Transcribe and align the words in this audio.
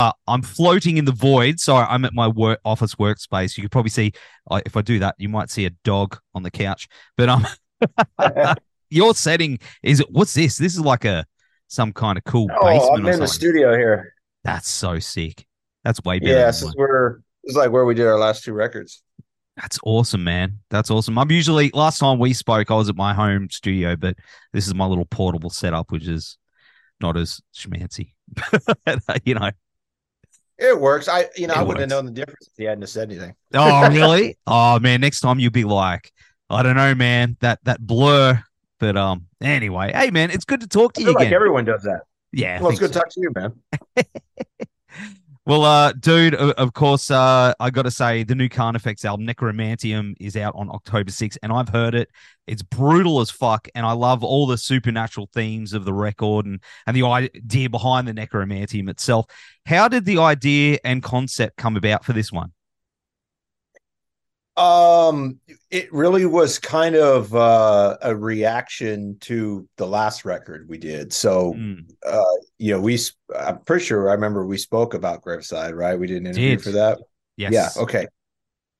Uh, 0.00 0.10
I'm 0.26 0.42
floating 0.42 0.96
in 0.96 1.04
the 1.04 1.12
void. 1.12 1.60
Sorry, 1.60 1.86
I'm 1.88 2.04
at 2.04 2.12
my 2.12 2.26
work 2.26 2.58
office 2.64 2.96
workspace. 2.96 3.56
You 3.56 3.62
could 3.62 3.70
probably 3.70 3.90
see 3.90 4.10
uh, 4.50 4.60
if 4.66 4.76
I 4.76 4.82
do 4.82 4.98
that, 4.98 5.14
you 5.18 5.28
might 5.28 5.48
see 5.48 5.64
a 5.64 5.70
dog 5.84 6.18
on 6.34 6.42
the 6.42 6.50
couch. 6.50 6.88
But 7.16 7.28
um, 7.28 7.46
your 8.90 9.14
setting 9.14 9.60
is 9.84 10.02
what's 10.10 10.34
this? 10.34 10.56
This 10.58 10.74
is 10.74 10.80
like 10.80 11.04
a 11.04 11.24
some 11.68 11.92
kind 11.92 12.18
of 12.18 12.24
cool 12.24 12.48
Oh, 12.52 12.64
basement. 12.66 13.06
I'm 13.06 13.14
in 13.14 13.20
the 13.20 13.28
studio 13.28 13.76
here. 13.76 14.12
That's 14.42 14.68
so 14.68 14.98
sick. 14.98 15.46
That's 15.84 16.02
way 16.02 16.18
better. 16.18 16.32
Yeah, 16.32 16.38
than 16.38 16.46
this 16.48 16.56
is 16.62 16.64
mine. 16.64 16.74
where 16.76 17.20
this 17.44 17.50
is 17.52 17.56
like 17.56 17.70
where 17.70 17.84
we 17.84 17.94
did 17.94 18.06
our 18.06 18.18
last 18.18 18.42
two 18.42 18.54
records. 18.54 19.02
That's 19.56 19.78
awesome, 19.84 20.24
man. 20.24 20.60
That's 20.70 20.90
awesome. 20.90 21.18
I'm 21.18 21.30
usually 21.30 21.70
last 21.74 21.98
time 21.98 22.18
we 22.18 22.32
spoke, 22.32 22.70
I 22.70 22.74
was 22.74 22.88
at 22.88 22.96
my 22.96 23.12
home 23.12 23.50
studio, 23.50 23.96
but 23.96 24.16
this 24.52 24.66
is 24.66 24.74
my 24.74 24.86
little 24.86 25.04
portable 25.04 25.50
setup, 25.50 25.90
which 25.90 26.08
is 26.08 26.38
not 27.00 27.16
as 27.16 27.40
schmancy. 27.54 28.14
you 29.24 29.34
know. 29.34 29.50
It 30.58 30.78
works. 30.78 31.08
I 31.08 31.28
you 31.36 31.48
know 31.48 31.54
It 31.54 31.58
I 31.58 31.62
wouldn't 31.62 31.80
have 31.80 31.90
known 31.90 32.06
the 32.06 32.12
difference 32.12 32.46
if 32.46 32.52
he 32.56 32.64
hadn't 32.64 32.86
said 32.86 33.10
anything. 33.10 33.34
Oh, 33.52 33.88
really? 33.92 34.38
oh 34.46 34.78
man, 34.78 35.00
next 35.00 35.20
time 35.20 35.38
you'll 35.38 35.50
be 35.50 35.64
like, 35.64 36.12
I 36.48 36.62
don't 36.62 36.76
know, 36.76 36.94
man, 36.94 37.36
that 37.40 37.58
that 37.64 37.80
blur. 37.80 38.42
But 38.78 38.96
um, 38.96 39.26
anyway, 39.40 39.92
hey 39.92 40.10
man, 40.10 40.30
it's 40.30 40.44
good 40.44 40.60
to 40.60 40.66
talk 40.66 40.94
to 40.94 41.02
you 41.02 41.08
like 41.08 41.26
again. 41.26 41.34
everyone 41.34 41.64
does 41.64 41.82
that. 41.82 42.02
yeah. 42.32 42.60
Well, 42.60 42.70
it's 42.70 42.80
good 42.80 42.92
so. 42.92 43.00
to 43.00 43.00
talk 43.00 43.10
to 43.10 43.20
you, 43.20 43.32
man. 43.34 43.52
Well, 45.44 45.64
uh, 45.64 45.92
dude, 45.98 46.36
of, 46.36 46.72
course, 46.72 47.10
uh, 47.10 47.52
I 47.58 47.70
got 47.70 47.82
to 47.82 47.90
say 47.90 48.22
the 48.22 48.36
new 48.36 48.48
Carnifex 48.48 49.04
album, 49.04 49.26
Necromanteum, 49.26 50.14
is 50.20 50.36
out 50.36 50.54
on 50.54 50.70
October 50.70 51.10
6th, 51.10 51.36
and 51.42 51.52
I've 51.52 51.68
heard 51.68 51.96
it. 51.96 52.10
It's 52.46 52.62
brutal 52.62 53.20
as 53.20 53.28
fuck, 53.28 53.66
and 53.74 53.84
I 53.84 53.90
love 53.90 54.22
all 54.22 54.46
the 54.46 54.56
supernatural 54.56 55.28
themes 55.34 55.72
of 55.72 55.84
the 55.84 55.92
record 55.92 56.46
and, 56.46 56.62
and 56.86 56.96
the 56.96 57.04
idea 57.04 57.68
behind 57.68 58.06
the 58.06 58.14
Necromanteum 58.14 58.88
itself. 58.88 59.26
How 59.66 59.88
did 59.88 60.04
the 60.04 60.18
idea 60.18 60.78
and 60.84 61.02
concept 61.02 61.56
come 61.56 61.76
about 61.76 62.04
for 62.04 62.12
this 62.12 62.30
one? 62.30 62.52
Um, 64.62 65.40
it 65.70 65.92
really 65.92 66.26
was 66.26 66.58
kind 66.58 66.94
of 66.94 67.34
uh, 67.34 67.96
a 68.02 68.14
reaction 68.14 69.16
to 69.22 69.68
the 69.76 69.86
last 69.86 70.24
record 70.24 70.68
we 70.68 70.78
did. 70.78 71.12
So, 71.12 71.54
Mm, 71.54 71.84
uh, 72.06 72.22
you 72.58 72.72
know, 72.72 72.80
we 72.80 72.98
I'm 73.36 73.58
pretty 73.60 73.84
sure 73.84 74.08
I 74.08 74.14
remember 74.14 74.46
we 74.46 74.58
spoke 74.58 74.94
about 74.94 75.22
Graveside, 75.22 75.74
right? 75.74 75.98
We 75.98 76.06
did 76.06 76.18
an 76.18 76.26
interview 76.26 76.56
Did. 76.56 76.64
for 76.64 76.70
that. 76.72 76.98
yes. 77.36 77.52
Yeah. 77.52 77.82
Okay. 77.82 78.06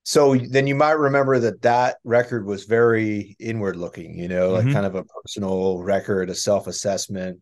So 0.05 0.35
then 0.37 0.67
you 0.67 0.75
might 0.75 0.99
remember 0.99 1.39
that 1.39 1.63
that 1.63 1.97
record 2.05 2.45
was 2.45 2.65
very 2.65 3.37
inward 3.39 3.77
looking, 3.77 4.19
you 4.19 4.29
know, 4.29 4.51
like 4.51 4.67
Mhm. 4.67 4.73
kind 4.73 4.87
of 4.87 4.95
a 4.97 5.05
personal 5.05 5.83
record, 5.83 6.29
a 6.31 6.35
self 6.35 6.67
assessment, 6.67 7.41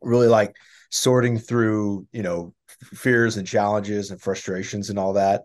really 0.00 0.28
like 0.28 0.54
sorting 0.90 1.38
through, 1.38 2.06
you 2.12 2.22
know, 2.22 2.54
fears 2.94 3.36
and 3.36 3.46
challenges 3.46 4.10
and 4.10 4.20
frustrations 4.20 4.90
and 4.90 4.98
all 4.98 5.14
that. 5.14 5.44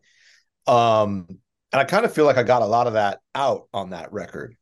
Um, 0.67 1.27
and 1.71 1.79
I 1.79 1.83
kind 1.85 2.05
of 2.05 2.13
feel 2.13 2.25
like 2.25 2.37
I 2.37 2.43
got 2.43 2.61
a 2.61 2.67
lot 2.67 2.87
of 2.87 2.93
that 2.93 3.19
out 3.33 3.67
on 3.73 3.91
that 3.91 4.11
record. 4.11 4.55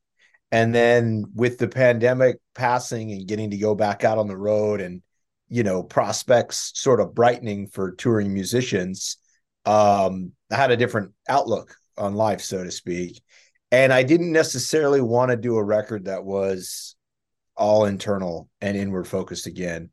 And 0.52 0.74
then 0.74 1.26
with 1.36 1.58
the 1.58 1.68
pandemic 1.68 2.38
passing 2.56 3.12
and 3.12 3.28
getting 3.28 3.52
to 3.52 3.58
go 3.58 3.76
back 3.76 4.04
out 4.04 4.18
on 4.18 4.28
the 4.28 4.38
road 4.38 4.82
and, 4.82 5.02
you 5.48 5.64
know, 5.64 5.84
prospects 5.84 6.72
sort 6.76 7.00
of 7.00 7.14
brightening 7.14 7.68
for 7.68 7.92
touring 7.92 8.34
musicians, 8.34 9.18
um, 9.66 10.32
I 10.52 10.56
had 10.56 10.72
a 10.72 10.78
different 10.78 11.14
outlook 11.28 11.76
on 11.98 12.16
life, 12.16 12.42
so 12.42 12.64
to 12.64 12.72
speak. 12.72 13.22
And 13.72 13.94
I 13.94 14.02
didn't 14.02 14.32
necessarily 14.32 15.02
want 15.02 15.30
to 15.30 15.38
do 15.38 15.58
a 15.58 15.64
record 15.64 16.06
that 16.06 16.24
was 16.24 16.96
all 17.56 17.86
internal 17.86 18.50
and 18.62 18.76
inward 18.76 19.08
focused 19.08 19.46
again. 19.46 19.92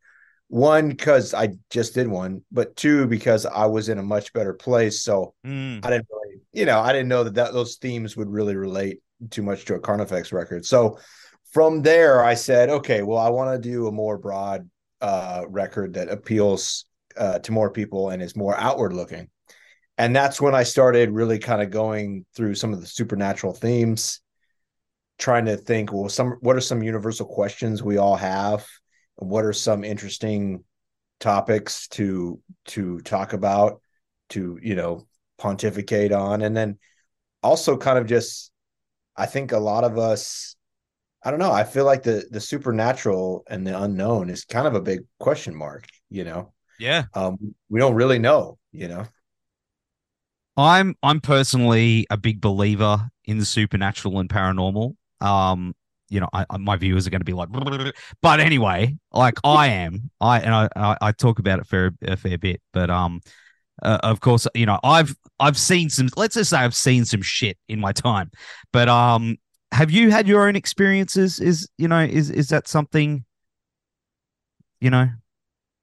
One, 0.48 0.90
because 0.90 1.34
I 1.34 1.54
just 1.70 1.94
did 1.94 2.06
one, 2.06 2.42
but 2.52 2.76
two, 2.76 3.06
because 3.06 3.46
I 3.46 3.66
was 3.66 3.88
in 3.88 3.98
a 3.98 4.02
much 4.02 4.32
better 4.32 4.54
place. 4.54 5.02
So 5.02 5.34
Mm, 5.44 5.84
I 5.84 5.90
didn't 5.90 6.06
really, 6.10 6.40
you 6.52 6.66
know, 6.66 6.80
I 6.80 6.92
didn't 6.92 7.08
know 7.08 7.24
that, 7.24 7.34
that 7.34 7.52
those 7.52 7.76
themes 7.76 8.16
would 8.16 8.28
really 8.28 8.54
relate 8.54 9.00
too 9.30 9.42
much 9.42 9.64
to 9.64 9.74
a 9.74 9.80
Carnifex 9.80 10.32
record. 10.32 10.64
So 10.64 10.98
from 11.52 11.82
there, 11.82 12.24
I 12.24 12.34
said, 12.34 12.68
okay, 12.68 13.02
well, 13.02 13.18
I 13.18 13.30
want 13.30 13.60
to 13.60 13.68
do 13.68 13.86
a 13.86 13.92
more 13.92 14.18
broad 14.18 14.68
uh, 15.00 15.44
record 15.48 15.94
that 15.94 16.08
appeals 16.08 16.84
uh, 17.16 17.38
to 17.40 17.52
more 17.52 17.70
people 17.70 18.10
and 18.10 18.22
is 18.22 18.36
more 18.36 18.56
outward 18.56 18.92
looking. 18.92 19.28
And 19.98 20.14
that's 20.14 20.40
when 20.40 20.54
I 20.54 20.62
started 20.62 21.10
really 21.10 21.38
kind 21.38 21.62
of 21.62 21.70
going 21.70 22.26
through 22.34 22.54
some 22.54 22.72
of 22.72 22.80
the 22.80 22.86
supernatural 22.86 23.54
themes, 23.54 24.20
trying 25.18 25.46
to 25.46 25.56
think, 25.56 25.92
well, 25.92 26.10
some 26.10 26.36
what 26.40 26.56
are 26.56 26.60
some 26.60 26.82
universal 26.82 27.26
questions 27.26 27.82
we 27.82 27.96
all 27.96 28.16
have, 28.16 28.66
what 29.16 29.44
are 29.44 29.52
some 29.52 29.84
interesting 29.84 30.64
topics 31.20 31.88
to 31.88 32.40
to 32.66 33.00
talk 33.00 33.32
about, 33.32 33.80
to 34.30 34.58
you 34.62 34.74
know 34.74 35.06
pontificate 35.38 36.12
on, 36.12 36.42
and 36.42 36.56
then 36.56 36.78
also 37.42 37.76
kind 37.76 37.98
of 37.98 38.06
just, 38.06 38.50
I 39.16 39.26
think 39.26 39.52
a 39.52 39.58
lot 39.58 39.84
of 39.84 39.98
us, 39.98 40.56
I 41.22 41.30
don't 41.30 41.40
know, 41.40 41.52
I 41.52 41.64
feel 41.64 41.84
like 41.84 42.02
the 42.02 42.26
the 42.30 42.40
supernatural 42.40 43.44
and 43.48 43.66
the 43.66 43.80
unknown 43.80 44.30
is 44.30 44.44
kind 44.44 44.66
of 44.66 44.74
a 44.74 44.80
big 44.82 45.00
question 45.18 45.54
mark, 45.54 45.86
you 46.10 46.24
know. 46.24 46.52
yeah. 46.78 47.04
Um, 47.14 47.54
we 47.68 47.80
don't 47.80 47.94
really 47.94 48.18
know, 48.18 48.58
you 48.72 48.88
know. 48.88 49.06
I'm 50.56 50.94
I'm 51.02 51.20
personally 51.20 52.06
a 52.10 52.16
big 52.16 52.40
believer 52.40 53.10
in 53.24 53.38
the 53.38 53.44
supernatural 53.44 54.18
and 54.18 54.28
paranormal. 54.28 54.94
Um, 55.20 55.74
you 56.08 56.20
know, 56.20 56.28
I, 56.32 56.44
my 56.58 56.76
viewers 56.76 57.06
are 57.06 57.10
going 57.10 57.20
to 57.20 57.24
be 57.24 57.32
like, 57.32 57.48
but 58.22 58.40
anyway, 58.40 58.96
like 59.12 59.38
I 59.44 59.68
am, 59.68 60.10
I 60.20 60.40
and 60.40 60.54
I 60.54 60.96
I, 61.00 61.12
talk 61.12 61.38
about 61.38 61.58
it 61.58 61.66
fair 61.66 61.92
a 62.02 62.16
fair 62.16 62.38
bit, 62.38 62.60
but 62.72 62.90
um, 62.90 63.20
uh, 63.82 63.98
of 64.02 64.20
course, 64.20 64.46
you 64.54 64.66
know, 64.66 64.78
I've 64.84 65.14
I've 65.38 65.58
seen 65.58 65.90
some. 65.90 66.08
Let's 66.16 66.34
just 66.34 66.50
say 66.50 66.58
I've 66.58 66.74
seen 66.74 67.04
some 67.04 67.22
shit 67.22 67.58
in 67.68 67.80
my 67.80 67.92
time, 67.92 68.30
but 68.72 68.88
um, 68.88 69.36
have 69.72 69.90
you 69.90 70.10
had 70.10 70.28
your 70.28 70.46
own 70.48 70.56
experiences? 70.56 71.40
Is 71.40 71.68
you 71.78 71.88
know, 71.88 72.00
is 72.00 72.30
is 72.30 72.48
that 72.50 72.68
something? 72.68 73.24
You 74.80 74.90
know, 74.90 75.08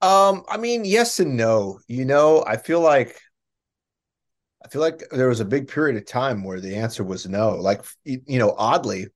Um, 0.02 0.44
I 0.50 0.58
mean, 0.58 0.86
yes 0.86 1.20
and 1.20 1.38
no. 1.38 1.80
You 1.88 2.06
know, 2.06 2.44
I 2.46 2.58
feel 2.58 2.82
like 2.82 3.20
I 4.64 4.68
feel 4.70 4.82
like 4.82 5.04
there 5.12 5.28
was 5.28 5.40
a 5.40 5.46
big 5.46 5.68
period 5.68 5.98
of 5.98 6.06
time 6.06 6.44
where 6.44 6.60
the 6.60 6.76
answer 6.76 7.04
was 7.04 7.28
no. 7.28 7.56
Like 7.56 7.84
you 8.06 8.40
know, 8.40 8.56
oddly, 8.58 9.08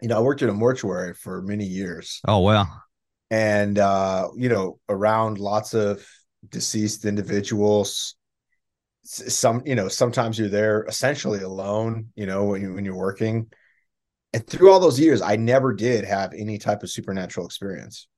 you 0.00 0.08
know, 0.08 0.18
I 0.18 0.20
worked 0.20 0.42
in 0.42 0.48
a 0.48 0.54
mortuary 0.54 1.14
for 1.14 1.42
many 1.42 1.64
years 1.64 2.20
oh 2.26 2.40
well, 2.40 2.82
and 3.30 3.78
uh, 3.78 4.28
you 4.36 4.48
know, 4.48 4.78
around 4.88 5.38
lots 5.38 5.74
of 5.74 6.06
deceased 6.48 7.04
individuals. 7.04 8.14
Some, 9.04 9.62
you 9.64 9.76
know, 9.76 9.86
sometimes 9.86 10.36
you're 10.36 10.48
there 10.48 10.84
essentially 10.86 11.40
alone, 11.40 12.08
you 12.16 12.26
know, 12.26 12.44
when 12.44 12.62
you 12.62 12.74
when 12.74 12.84
you're 12.84 12.96
working. 12.96 13.46
And 14.32 14.46
through 14.46 14.70
all 14.70 14.80
those 14.80 15.00
years, 15.00 15.22
I 15.22 15.36
never 15.36 15.72
did 15.72 16.04
have 16.04 16.34
any 16.34 16.58
type 16.58 16.82
of 16.82 16.90
supernatural 16.90 17.46
experience 17.46 18.08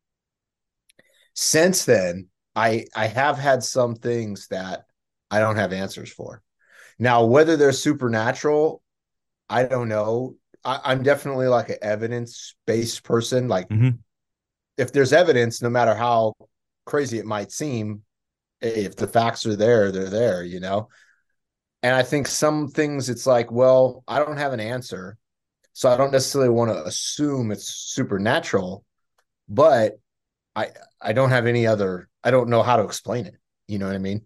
since 1.41 1.85
then 1.85 2.27
i 2.57 2.85
i 2.97 3.07
have 3.07 3.39
had 3.39 3.63
some 3.63 3.95
things 3.95 4.49
that 4.49 4.87
i 5.31 5.39
don't 5.39 5.55
have 5.55 5.73
answers 5.73 6.13
for 6.13 6.43
now 6.99 7.25
whether 7.25 7.57
they're 7.57 7.71
supernatural 7.71 8.83
i 9.49 9.63
don't 9.63 9.89
know 9.89 10.35
I, 10.69 10.81
i'm 10.91 11.03
definitely 11.03 11.49
like 11.49 11.69
an 11.71 11.79
evidence 11.83 12.55
based 12.67 13.03
person 13.05 13.49
like 13.49 13.69
Mhm. 13.69 13.99
if 14.77 14.93
there's 14.93 15.13
evidence 15.13 15.63
no 15.63 15.71
matter 15.71 15.95
how 15.95 16.35
crazy 16.85 17.19
it 17.19 17.27
might 17.27 17.53
seem 17.53 18.03
if 18.61 18.97
the 18.97 19.07
facts 19.09 19.47
are 19.47 19.57
there 19.57 19.91
they're 19.93 20.11
there 20.11 20.43
you 20.43 20.61
know 20.61 20.89
and 21.83 21.95
i 21.95 22.03
think 22.03 22.27
some 22.27 22.69
things 22.69 23.09
it's 23.09 23.27
like 23.27 23.51
well 23.51 24.03
i 24.09 24.19
don't 24.19 24.37
have 24.45 24.53
an 24.53 24.61
answer 24.61 25.17
so 25.73 25.89
i 25.89 25.97
don't 25.97 26.13
necessarily 26.13 26.51
want 26.51 26.71
to 26.71 26.85
assume 26.85 27.51
it's 27.51 27.69
supernatural 27.95 28.85
but 29.49 29.99
I 30.57 30.71
I 31.01 31.13
don't 31.13 31.31
have 31.31 31.47
any 31.47 31.67
other 31.67 32.09
I 32.25 32.31
don't 32.33 32.49
know 32.51 32.63
how 32.63 32.77
to 32.77 32.83
explain 32.85 33.27
it. 33.27 33.37
You 33.69 33.79
know 33.79 33.87
what 33.87 33.95
I 33.95 33.99
mean? 34.11 34.23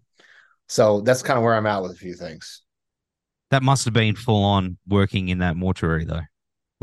So 0.67 1.01
that's 1.01 1.21
kind 1.21 1.37
of 1.37 1.43
where 1.43 1.53
I'm 1.55 1.67
at 1.67 1.81
with 1.83 1.91
a 1.91 1.95
few 2.05 2.15
things. 2.15 2.63
that 3.51 3.61
must 3.61 3.85
have 3.85 3.93
been 3.93 4.15
full 4.15 4.43
on 4.43 4.77
working 4.87 5.29
in 5.29 5.37
that 5.39 5.55
mortuary 5.55 6.05
though. 6.05 6.25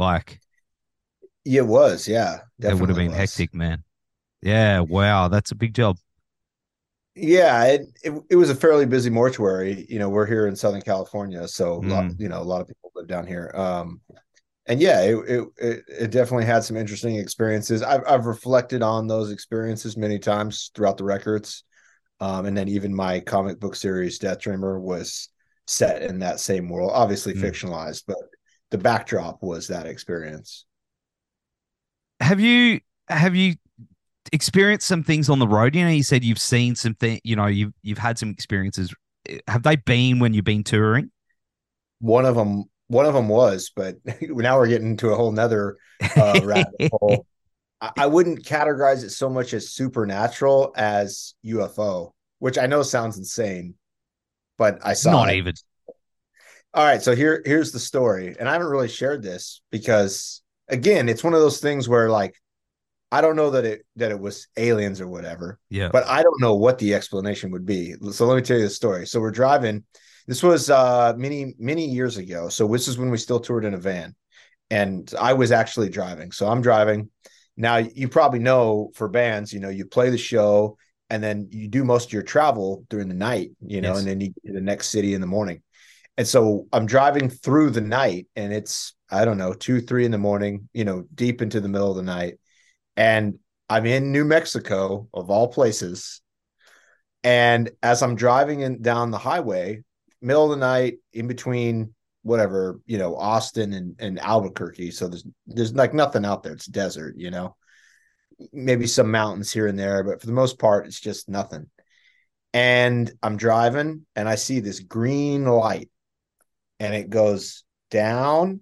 Like 0.01 0.41
It 1.45 1.67
was, 1.67 2.09
yeah. 2.09 2.41
that 2.61 2.79
would 2.79 2.89
have 2.89 2.97
been 2.97 3.09
was. 3.09 3.17
hectic, 3.17 3.55
man. 3.55 3.85
Yeah, 4.43 4.81
wow, 4.81 5.29
that's 5.29 5.53
a 5.53 5.55
big 5.57 5.75
job. 5.75 5.99
Yeah, 7.17 7.65
it, 7.65 7.83
it 8.05 8.13
it 8.31 8.37
was 8.37 8.51
a 8.51 8.55
fairly 8.55 8.87
busy 8.87 9.11
mortuary. 9.11 9.85
You 9.89 9.99
know, 9.99 10.09
we're 10.09 10.27
here 10.27 10.47
in 10.47 10.57
Southern 10.57 10.81
California, 10.83 11.47
so 11.49 11.75
a 11.75 11.87
lot, 11.87 12.07
Mm. 12.07 12.21
you 12.21 12.29
know, 12.29 12.41
a 12.41 12.45
lot 12.45 12.61
of 12.61 12.69
people 12.69 12.93
live 12.95 13.09
down 13.09 13.27
here. 13.27 13.51
Um, 13.55 14.01
and 14.67 14.81
yeah, 14.81 15.03
it, 15.03 15.17
it 15.29 15.49
it 15.59 15.85
it 15.89 16.11
definitely 16.13 16.47
had 16.47 16.65
some 16.65 16.77
interesting 16.77 17.17
experiences. 17.17 17.83
I've 17.83 18.03
I've 18.09 18.27
reflected 18.27 18.83
on 18.83 19.09
those 19.09 19.31
experiences 19.33 19.97
many 19.97 20.19
times 20.21 20.71
throughout 20.75 20.99
the 20.99 21.05
records. 21.05 21.65
Um, 22.21 22.47
and 22.47 22.57
then 22.57 22.69
even 22.69 22.95
my 22.95 23.21
comic 23.21 23.61
book 23.61 23.77
series, 23.77 24.19
Death 24.19 24.41
Dreamer, 24.41 24.81
was 24.81 25.31
set 25.69 26.03
in 26.03 26.21
that 26.21 26.41
same 26.41 26.69
world, 26.69 26.93
obviously 26.95 27.35
Mm. 27.35 27.43
fictionalized, 27.43 28.05
but 28.07 28.19
the 28.71 28.79
backdrop 28.79 29.43
was 29.43 29.69
that 29.69 29.87
experience. 29.87 30.65
Have 32.21 32.41
you 32.41 32.81
have 33.09 33.35
you 33.35 33.55
experienced 34.33 34.87
some 34.87 35.03
things 35.03 35.29
on 35.29 35.39
the 35.39 35.49
road? 35.49 35.75
You 35.75 35.85
know, 35.85 35.91
you 35.91 36.03
said 36.03 36.25
you've 36.25 36.39
seen 36.39 36.75
some 36.75 36.95
things. 36.95 37.21
You 37.25 37.37
know, 37.37 37.47
you've 37.47 37.73
you've 37.83 37.99
had 37.99 38.19
some 38.19 38.31
experiences. 38.31 38.95
Have 39.49 39.63
they 39.63 39.77
been 39.77 40.19
when 40.19 40.35
you've 40.35 40.45
been 40.45 40.65
touring? 40.65 41.11
One 42.01 42.25
of 42.25 42.35
them, 42.35 42.65
one 42.89 43.07
of 43.07 43.15
them 43.15 43.29
was, 43.29 43.73
but 43.75 43.97
now 44.23 44.59
we're 44.59 44.69
getting 44.69 44.91
into 44.91 45.11
a 45.11 45.17
whole 45.17 45.33
nother 45.33 45.77
uh, 46.17 46.41
rabbit 46.45 46.91
hole. 46.93 47.27
I, 47.81 47.91
I 47.99 48.07
wouldn't 48.07 48.45
categorize 48.45 49.05
it 49.05 49.11
so 49.11 49.29
much 49.29 49.55
as 49.55 49.71
supernatural 49.71 50.73
as 50.77 51.35
UFO, 51.45 52.13
which 52.39 52.59
I 52.59 52.67
know 52.67 52.83
sounds 52.83 53.19
insane, 53.19 53.75
but 54.59 54.79
I 54.85 54.95
saw 54.95 55.13
Not 55.13 55.31
it. 55.31 55.37
even. 55.37 55.55
All 56.73 56.85
right, 56.85 57.03
so 57.03 57.17
here 57.17 57.43
here's 57.45 57.73
the 57.73 57.81
story, 57.81 58.37
and 58.39 58.49
I 58.49 58.53
haven't 58.53 58.69
really 58.69 58.89
shared 58.89 59.23
this 59.23 59.61
because 59.71 60.43
again, 60.69 61.09
it's 61.09 61.25
one 61.25 61.35
of 61.35 61.41
those 61.41 61.59
things 61.59 61.89
where 61.89 62.09
like 62.11 62.35
I 63.11 63.21
don't 63.23 63.35
know 63.35 63.51
that 63.51 63.65
it 63.65 63.87
that 63.97 64.13
it 64.13 64.21
was 64.21 64.47
aliens 64.57 65.01
or 65.01 65.09
whatever, 65.09 65.59
Yeah. 65.69 65.89
but 65.93 66.07
I 66.07 66.23
don't 66.23 66.41
know 66.41 66.55
what 66.55 66.79
the 66.79 66.95
explanation 66.95 67.51
would 67.51 67.67
be. 67.67 67.95
So 68.13 68.27
let 68.27 68.37
me 68.37 68.43
tell 68.43 68.57
you 68.57 68.65
the 68.65 68.71
story. 68.71 69.07
So 69.07 69.21
we're 69.21 69.33
driving. 69.33 69.85
This 70.29 70.45
was 70.45 70.71
uh 70.71 71.15
many 71.17 71.55
many 71.59 71.87
years 71.87 72.19
ago. 72.19 72.49
So 72.49 72.69
this 72.69 72.87
is 72.87 72.97
when 72.99 73.11
we 73.11 73.19
still 73.19 73.41
toured 73.41 73.65
in 73.65 73.75
a 73.75 73.79
van, 73.79 74.15
and 74.71 75.13
I 75.21 75.33
was 75.33 75.51
actually 75.51 75.89
driving. 75.89 76.31
So 76.31 76.47
I'm 76.47 76.63
driving. 76.63 77.11
Now 77.57 77.79
you 77.79 78.09
probably 78.09 78.39
know 78.39 78.93
for 78.95 79.09
bands, 79.09 79.53
you 79.53 79.59
know, 79.59 79.71
you 79.71 79.87
play 79.87 80.11
the 80.11 80.19
show 80.19 80.77
and 81.11 81.21
then 81.21 81.49
you 81.51 81.67
do 81.67 81.83
most 81.85 82.07
of 82.07 82.13
your 82.13 82.23
travel 82.23 82.85
during 82.89 83.09
the 83.09 83.15
night, 83.15 83.51
you 83.67 83.81
know, 83.81 83.89
Yes. 83.91 83.99
and 83.99 84.07
then 84.07 84.21
you 84.21 84.29
get 84.29 84.47
to 84.47 84.53
the 84.53 84.61
next 84.61 84.91
city 84.91 85.15
in 85.15 85.21
the 85.21 85.27
morning. 85.27 85.63
And 86.21 86.29
so 86.29 86.67
I'm 86.71 86.85
driving 86.85 87.31
through 87.31 87.71
the 87.71 87.81
night 87.81 88.27
and 88.37 88.53
it's, 88.53 88.93
I 89.11 89.25
don't 89.25 89.39
know, 89.39 89.55
two, 89.55 89.81
three 89.81 90.05
in 90.05 90.11
the 90.11 90.19
morning, 90.19 90.69
you 90.75 90.85
know, 90.85 91.05
deep 91.15 91.41
into 91.41 91.63
the 91.63 91.69
middle 91.69 91.89
of 91.89 91.97
the 91.97 92.03
night. 92.03 92.35
And 92.95 93.39
I'm 93.71 93.87
in 93.87 94.13
New 94.13 94.27
Mexico, 94.27 95.09
of 95.15 95.31
all 95.31 95.49
places. 95.49 96.21
And 97.25 97.71
as 97.83 98.03
I'm 98.03 98.17
driving 98.17 98.61
in 98.61 98.83
down 98.83 99.11
the 99.11 99.17
highway, 99.17 99.83
middle 100.21 100.45
of 100.45 100.51
the 100.51 100.57
night, 100.59 100.99
in 101.15 101.27
between 101.27 101.95
whatever, 102.21 102.83
you 102.85 102.99
know, 102.99 103.17
Austin 103.17 103.73
and, 103.73 103.97
and 103.99 104.21
Albuquerque. 104.21 104.91
So 104.91 105.09
there's 105.09 105.25
there's 105.47 105.73
like 105.73 105.95
nothing 105.95 106.27
out 106.27 106.43
there. 106.43 106.53
It's 106.53 106.67
desert, 106.67 107.15
you 107.17 107.31
know. 107.31 107.57
Maybe 108.53 108.87
some 108.87 109.11
mountains 109.11 109.51
here 109.51 109.69
and 109.69 109.79
there, 109.79 110.05
but 110.05 110.21
for 110.21 110.27
the 110.27 110.35
most 110.35 110.59
part, 110.59 110.85
it's 110.85 111.01
just 111.01 111.31
nothing. 111.31 111.71
And 112.53 113.11
I'm 113.23 113.39
driving 113.39 114.05
and 114.15 114.29
I 114.29 114.35
see 114.35 114.61
this 114.61 114.81
green 114.81 115.47
light 115.47 115.89
and 116.81 116.95
it 116.95 117.11
goes 117.11 117.63
down 117.91 118.61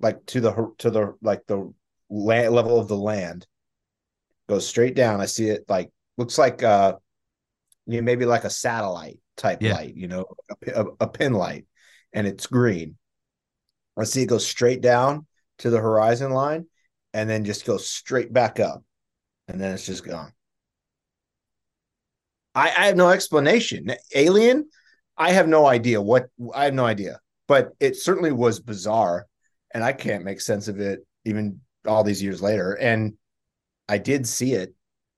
like 0.00 0.24
to 0.26 0.40
the 0.40 0.72
to 0.78 0.90
the 0.90 1.14
like 1.20 1.46
the 1.46 1.72
land 2.08 2.54
level 2.54 2.78
of 2.80 2.88
the 2.88 2.96
land. 2.96 3.46
Goes 4.48 4.66
straight 4.66 4.94
down. 4.94 5.20
I 5.20 5.26
see 5.26 5.48
it 5.50 5.64
like 5.68 5.90
looks 6.16 6.38
like 6.38 6.62
uh 6.62 6.96
you 7.86 8.00
know, 8.00 8.04
maybe 8.04 8.24
like 8.24 8.44
a 8.44 8.50
satellite 8.50 9.18
type 9.36 9.62
Yeah. 9.62 9.74
light 9.74 9.94
you 9.94 10.08
know 10.08 10.26
a, 10.66 10.82
a, 10.82 10.86
a 11.00 11.08
pin 11.08 11.32
light 11.34 11.66
and 12.12 12.26
it's 12.26 12.46
green. 12.46 12.96
I 13.96 14.04
see 14.04 14.22
it 14.22 14.26
go 14.26 14.38
straight 14.38 14.80
down 14.80 15.26
to 15.58 15.70
the 15.70 15.78
horizon 15.80 16.30
line 16.30 16.66
and 17.12 17.28
then 17.28 17.44
just 17.44 17.66
goes 17.66 17.88
straight 17.88 18.32
back 18.32 18.60
up 18.60 18.84
and 19.48 19.60
then 19.60 19.74
it's 19.74 19.86
just 19.86 20.04
gone. 20.04 20.32
I, 22.54 22.68
I 22.68 22.86
have 22.86 22.96
no 22.96 23.10
explanation. 23.10 23.92
Alien, 24.14 24.68
I 25.16 25.32
have 25.32 25.48
no 25.48 25.66
idea 25.66 26.00
what 26.00 26.28
I 26.54 26.64
have 26.64 26.74
no 26.74 26.86
idea, 26.86 27.20
but 27.48 27.72
it 27.80 27.96
certainly 27.96 28.30
was 28.30 28.60
bizarre, 28.60 29.26
and 29.74 29.82
I 29.82 29.92
can't 29.92 30.24
make 30.24 30.40
sense 30.40 30.68
of 30.68 30.78
it 30.78 31.00
even 31.24 31.60
all 31.86 32.04
these 32.04 32.22
years 32.22 32.40
later. 32.40 32.74
And 32.74 33.14
I 33.88 33.98
did 33.98 34.28
see 34.28 34.52
it, 34.52 34.74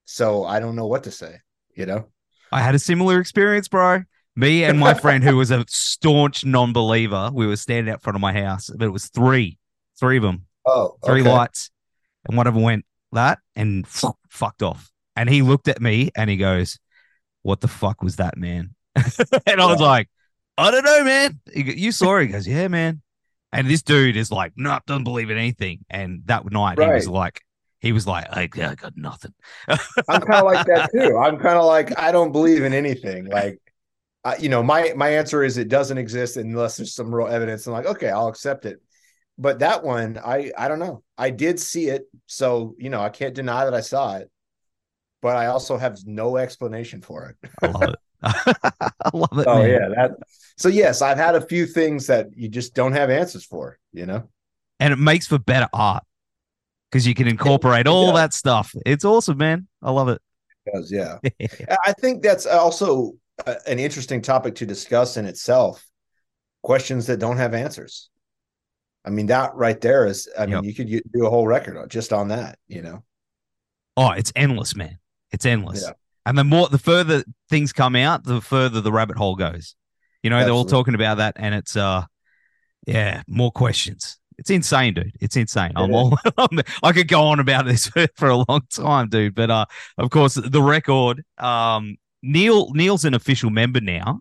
so 0.06 0.44
I 0.44 0.60
don't 0.60 0.76
know 0.76 0.86
what 0.86 1.04
to 1.04 1.10
say. 1.10 1.36
You 1.76 1.86
know, 1.86 2.06
I 2.52 2.62
had 2.62 2.74
a 2.74 2.78
similar 2.78 3.20
experience, 3.20 3.68
bro. 3.68 4.04
Me 4.36 4.64
and 4.64 4.78
my 4.78 4.94
friend, 5.00 5.22
who 5.22 5.36
was 5.36 5.50
a 5.50 5.64
staunch 5.68 6.44
non-believer, 6.44 7.30
we 7.34 7.46
were 7.46 7.56
standing 7.56 7.92
out 7.92 8.02
front 8.02 8.16
of 8.16 8.20
my 8.20 8.32
house, 8.32 8.70
but 8.70 8.86
it 8.86 8.90
was 8.90 9.08
three, 9.08 9.58
three 9.98 10.16
of 10.16 10.22
them, 10.22 10.46
oh, 10.66 10.96
three 11.04 11.22
okay. 11.22 11.30
lights, 11.30 11.70
and 12.26 12.36
one 12.36 12.46
of 12.46 12.54
them 12.54 12.62
went 12.62 12.84
that 13.12 13.40
and 13.56 13.86
fucked 13.86 14.62
off. 14.62 14.90
And 15.16 15.28
he 15.28 15.42
looked 15.42 15.68
at 15.68 15.82
me 15.82 16.10
and 16.14 16.30
he 16.30 16.36
goes, 16.36 16.78
"What 17.42 17.60
the 17.60 17.68
fuck 17.68 18.02
was 18.02 18.16
that, 18.16 18.36
man?" 18.36 18.74
and 18.94 19.60
I 19.60 19.66
was 19.66 19.80
like, 19.80 20.08
"I 20.60 20.70
don't 20.70 20.84
know, 20.84 21.04
man." 21.04 21.40
You 21.54 21.92
saw 21.92 22.16
it? 22.16 22.26
He 22.26 22.32
goes, 22.32 22.46
"Yeah, 22.46 22.68
man." 22.68 23.02
And 23.52 23.68
this 23.68 23.82
dude 23.82 24.16
is 24.16 24.30
like, 24.30 24.52
"No, 24.56 24.78
doesn't 24.86 25.04
believe 25.04 25.30
in 25.30 25.38
anything." 25.38 25.84
And 25.90 26.22
that 26.26 26.50
night, 26.50 26.78
he 26.78 26.86
was 26.86 27.08
like, 27.08 27.42
he 27.80 27.92
was 27.92 28.06
like, 28.06 28.26
I, 28.30 28.42
I 28.42 28.74
got 28.74 28.96
nothing. 28.96 29.32
I'm 29.66 30.20
kind 30.20 30.34
of 30.34 30.44
like 30.44 30.66
that 30.66 30.90
too. 30.94 31.16
I'm 31.16 31.38
kind 31.38 31.56
of 31.56 31.64
like 31.64 31.98
I 31.98 32.12
don't 32.12 32.30
believe 32.30 32.62
in 32.62 32.74
anything. 32.74 33.26
Like, 33.26 33.58
I, 34.22 34.36
you 34.36 34.50
know, 34.50 34.62
my 34.62 34.92
my 34.94 35.08
answer 35.08 35.42
is 35.42 35.56
it 35.56 35.68
doesn't 35.68 35.96
exist 35.96 36.36
unless 36.36 36.76
there's 36.76 36.94
some 36.94 37.14
real 37.14 37.26
evidence. 37.26 37.66
I'm 37.66 37.72
like, 37.72 37.86
okay, 37.86 38.10
I'll 38.10 38.28
accept 38.28 38.66
it. 38.66 38.80
But 39.38 39.60
that 39.60 39.82
one, 39.82 40.20
I 40.22 40.52
I 40.56 40.68
don't 40.68 40.78
know. 40.78 41.02
I 41.16 41.30
did 41.30 41.58
see 41.58 41.88
it, 41.88 42.02
so 42.26 42.74
you 42.78 42.90
know, 42.90 43.00
I 43.00 43.08
can't 43.08 43.34
deny 43.34 43.64
that 43.64 43.74
I 43.74 43.80
saw 43.80 44.16
it. 44.16 44.30
But 45.22 45.36
I 45.36 45.46
also 45.46 45.78
have 45.78 45.98
no 46.04 46.36
explanation 46.36 47.00
for 47.00 47.30
it. 47.30 47.50
I 47.62 47.66
love 47.68 47.82
it. 47.82 47.98
I 48.22 49.10
love 49.14 49.38
it. 49.38 49.46
Oh 49.46 49.62
man. 49.62 49.70
yeah, 49.70 49.88
that. 49.96 50.10
So 50.60 50.68
yes, 50.68 51.02
I've 51.02 51.16
had 51.16 51.34
a 51.34 51.40
few 51.40 51.66
things 51.66 52.06
that 52.06 52.28
you 52.36 52.48
just 52.48 52.74
don't 52.74 52.92
have 52.92 53.10
answers 53.10 53.44
for. 53.44 53.78
You 53.92 54.06
know. 54.06 54.28
and 54.78 54.92
it 54.92 54.98
makes 54.98 55.26
for 55.26 55.38
better 55.38 55.68
art 55.72 56.04
because 56.90 57.06
you 57.06 57.14
can 57.14 57.26
incorporate 57.26 57.86
all 57.86 58.12
does. 58.12 58.14
that 58.14 58.34
stuff. 58.34 58.74
It's 58.86 59.04
awesome, 59.04 59.38
man. 59.38 59.66
I 59.82 59.90
love 59.90 60.08
it. 60.08 60.20
does 60.72 60.92
yeah 60.92 61.16
i 61.86 61.92
think 62.00 62.22
that's 62.22 62.44
also 62.46 63.14
a, 63.46 63.56
an 63.66 63.78
interesting 63.78 64.20
topic 64.20 64.54
to 64.54 64.66
discuss 64.66 65.16
in 65.16 65.24
itself 65.24 65.84
questions 66.62 67.06
that 67.06 67.18
don't 67.18 67.38
have 67.38 67.54
answers 67.54 68.10
i 69.06 69.10
mean 69.10 69.26
that 69.26 69.54
right 69.54 69.80
there 69.80 70.06
is 70.06 70.28
i 70.38 70.44
mean 70.44 70.62
you 70.62 70.74
could 70.74 70.86
do 70.88 71.26
a 71.26 71.30
whole 71.30 71.46
record 71.46 71.90
just 71.90 72.12
on 72.12 72.28
that 72.28 72.58
you 72.68 72.82
know 72.82 73.02
oh, 74.00 74.10
it's 74.12 74.32
endless, 74.34 74.74
man. 74.74 74.98
It's 75.30 75.46
endless. 75.46 75.82
Yeah. 75.86 75.92
And 76.26 76.36
the 76.36 76.44
more, 76.44 76.68
the 76.68 76.78
further 76.78 77.24
things 77.48 77.72
come 77.72 77.96
out, 77.96 78.24
the 78.24 78.40
further 78.40 78.80
the 78.80 78.92
rabbit 78.92 79.16
hole 79.16 79.36
goes. 79.36 79.74
You 80.22 80.30
know, 80.30 80.40
they're 80.40 80.50
all 80.52 80.64
talking 80.64 80.94
about 80.94 81.16
that, 81.18 81.34
and 81.36 81.54
it's 81.54 81.76
uh, 81.76 82.04
yeah, 82.86 83.22
more 83.26 83.50
questions. 83.50 84.18
It's 84.38 84.50
insane, 84.50 84.94
dude. 84.94 85.12
It's 85.20 85.36
insane. 85.36 85.72
I'm 85.76 85.94
all. 85.94 86.16
I 86.82 86.92
could 86.92 87.08
go 87.08 87.24
on 87.24 87.40
about 87.40 87.66
this 87.66 87.88
for, 87.88 88.06
for 88.16 88.28
a 88.28 88.36
long 88.48 88.62
time, 88.70 89.08
dude. 89.08 89.34
But 89.34 89.50
uh, 89.50 89.66
of 89.98 90.10
course, 90.10 90.34
the 90.34 90.62
record. 90.62 91.22
Um, 91.38 91.96
Neil 92.22 92.70
Neil's 92.72 93.04
an 93.04 93.14
official 93.14 93.50
member 93.50 93.80
now. 93.80 94.20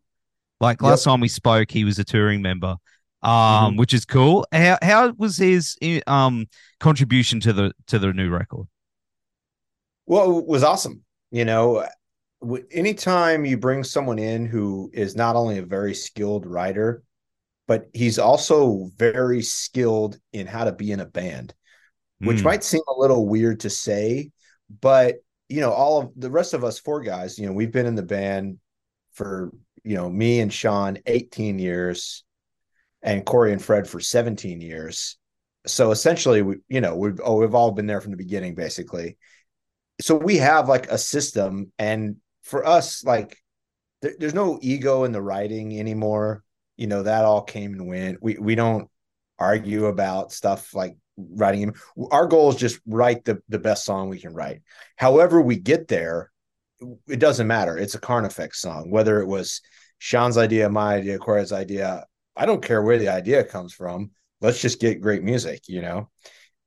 Like 0.61 0.81
last 0.81 1.03
time 1.03 1.19
we 1.21 1.27
spoke, 1.29 1.71
he 1.71 1.83
was 1.85 1.99
a 1.99 2.03
touring 2.03 2.41
member, 2.41 2.75
um, 3.21 3.31
Mhm. 3.31 3.77
which 3.77 3.93
is 3.93 4.05
cool. 4.05 4.45
How 4.51 4.77
how 4.81 5.13
was 5.17 5.37
his 5.37 5.77
um 6.07 6.47
contribution 6.79 7.39
to 7.41 7.53
the 7.53 7.73
to 7.87 7.99
the 7.99 8.13
new 8.13 8.29
record? 8.29 8.67
well 10.05 10.39
it 10.39 10.47
was 10.47 10.63
awesome 10.63 11.03
you 11.31 11.45
know 11.45 11.85
anytime 12.71 13.45
you 13.45 13.57
bring 13.57 13.83
someone 13.83 14.19
in 14.19 14.45
who 14.45 14.89
is 14.93 15.15
not 15.15 15.35
only 15.35 15.57
a 15.57 15.65
very 15.65 15.93
skilled 15.93 16.45
writer 16.45 17.03
but 17.67 17.87
he's 17.93 18.17
also 18.17 18.89
very 18.97 19.41
skilled 19.43 20.17
in 20.33 20.47
how 20.47 20.63
to 20.63 20.71
be 20.71 20.91
in 20.91 20.99
a 20.99 21.05
band 21.05 21.53
which 22.19 22.39
Mm. 22.39 22.43
might 22.43 22.63
seem 22.63 22.81
a 22.87 22.99
little 22.99 23.27
weird 23.27 23.61
to 23.61 23.69
say, 23.69 24.31
but 24.81 25.15
you 25.47 25.61
know, 25.61 25.71
all 25.71 26.01
of 26.01 26.11
the 26.15 26.29
rest 26.29 26.53
of 26.53 26.63
us 26.63 26.77
four 26.77 27.01
guys, 27.01 27.39
you 27.39 27.47
know, 27.47 27.53
we've 27.53 27.71
been 27.71 27.85
in 27.85 27.95
the 27.95 28.03
band 28.03 28.59
for, 29.13 29.51
you 29.83 29.95
know, 29.95 30.09
me 30.09 30.41
and 30.41 30.53
Sean 30.53 30.97
18 31.05 31.57
years 31.59 32.23
and 33.01 33.25
Corey 33.25 33.51
and 33.53 33.61
Fred 33.61 33.87
for 33.87 33.99
17 33.99 34.61
years. 34.61 35.17
So 35.65 35.91
essentially 35.91 36.41
we, 36.41 36.57
you 36.67 36.81
know, 36.81 36.95
we've 36.97 37.19
oh, 37.23 37.37
we've 37.37 37.55
all 37.55 37.71
been 37.71 37.87
there 37.87 38.01
from 38.01 38.11
the 38.11 38.17
beginning, 38.17 38.53
basically. 38.53 39.17
So 40.01 40.15
we 40.15 40.37
have 40.37 40.69
like 40.69 40.87
a 40.91 40.97
system, 40.97 41.71
and 41.79 42.17
for 42.49 42.65
us, 42.65 43.03
like 43.03 43.37
there, 44.01 44.13
there's 44.19 44.33
no 44.33 44.59
ego 44.61 45.03
in 45.03 45.11
the 45.11 45.21
writing 45.21 45.79
anymore. 45.79 46.43
You 46.77 46.87
know, 46.87 47.03
that 47.03 47.25
all 47.25 47.41
came 47.41 47.73
and 47.73 47.87
went. 47.87 48.21
We 48.21 48.37
we 48.37 48.55
don't 48.55 48.89
argue 49.37 49.85
about 49.85 50.31
stuff 50.31 50.73
like 50.73 50.97
writing. 51.17 51.73
Our 52.11 52.27
goal 52.27 52.49
is 52.49 52.55
just 52.55 52.79
write 52.85 53.25
the, 53.25 53.41
the 53.49 53.59
best 53.59 53.85
song 53.85 54.09
we 54.09 54.19
can 54.19 54.33
write. 54.33 54.61
However, 54.95 55.41
we 55.41 55.57
get 55.57 55.87
there, 55.87 56.31
it 57.07 57.19
doesn't 57.19 57.47
matter. 57.47 57.77
It's 57.77 57.95
a 57.95 57.99
Carnifex 57.99 58.61
song, 58.61 58.91
whether 58.91 59.21
it 59.21 59.27
was 59.27 59.61
Sean's 59.97 60.37
idea, 60.37 60.69
my 60.69 60.95
idea, 60.95 61.17
Corey's 61.17 61.51
idea. 61.51 62.05
I 62.35 62.45
don't 62.45 62.63
care 62.63 62.81
where 62.81 62.97
the 62.97 63.09
idea 63.09 63.43
comes 63.43 63.73
from. 63.73 64.11
Let's 64.41 64.61
just 64.61 64.79
get 64.79 65.01
great 65.01 65.23
music, 65.23 65.63
you 65.67 65.81
know? 65.81 66.09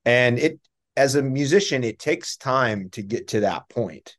And 0.04 0.38
it, 0.38 0.60
as 0.96 1.14
a 1.14 1.22
musician, 1.22 1.84
it 1.84 1.98
takes 1.98 2.36
time 2.36 2.90
to 2.90 3.02
get 3.02 3.28
to 3.28 3.40
that 3.40 3.68
point. 3.70 4.16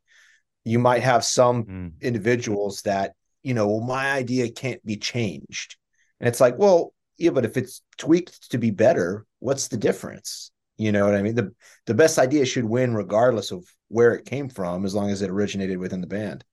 You 0.64 0.78
might 0.78 1.02
have 1.02 1.24
some 1.24 1.64
Mm. 1.64 1.92
individuals 2.00 2.82
that, 2.82 3.14
you 3.42 3.54
know, 3.54 3.68
well, 3.68 3.80
my 3.80 4.12
idea 4.12 4.50
can't 4.50 4.84
be 4.84 4.96
changed. 4.96 5.76
And 6.20 6.28
it's 6.28 6.40
like, 6.40 6.58
well, 6.58 6.94
yeah, 7.16 7.30
but 7.30 7.44
if 7.44 7.56
it's 7.56 7.82
tweaked 7.98 8.50
to 8.50 8.58
be 8.58 8.70
better, 8.70 9.26
what's 9.38 9.68
the 9.68 9.76
difference? 9.76 10.50
You 10.76 10.90
know 10.90 11.04
what 11.04 11.14
I 11.14 11.22
mean? 11.22 11.36
The 11.36 11.54
the 11.86 11.94
best 11.94 12.18
idea 12.18 12.44
should 12.46 12.64
win 12.64 12.94
regardless 12.94 13.52
of 13.52 13.64
where 13.88 14.14
it 14.14 14.24
came 14.24 14.48
from, 14.48 14.84
as 14.84 14.94
long 14.94 15.10
as 15.10 15.22
it 15.22 15.30
originated 15.30 15.78
within 15.78 16.00
the 16.00 16.08
band. 16.08 16.44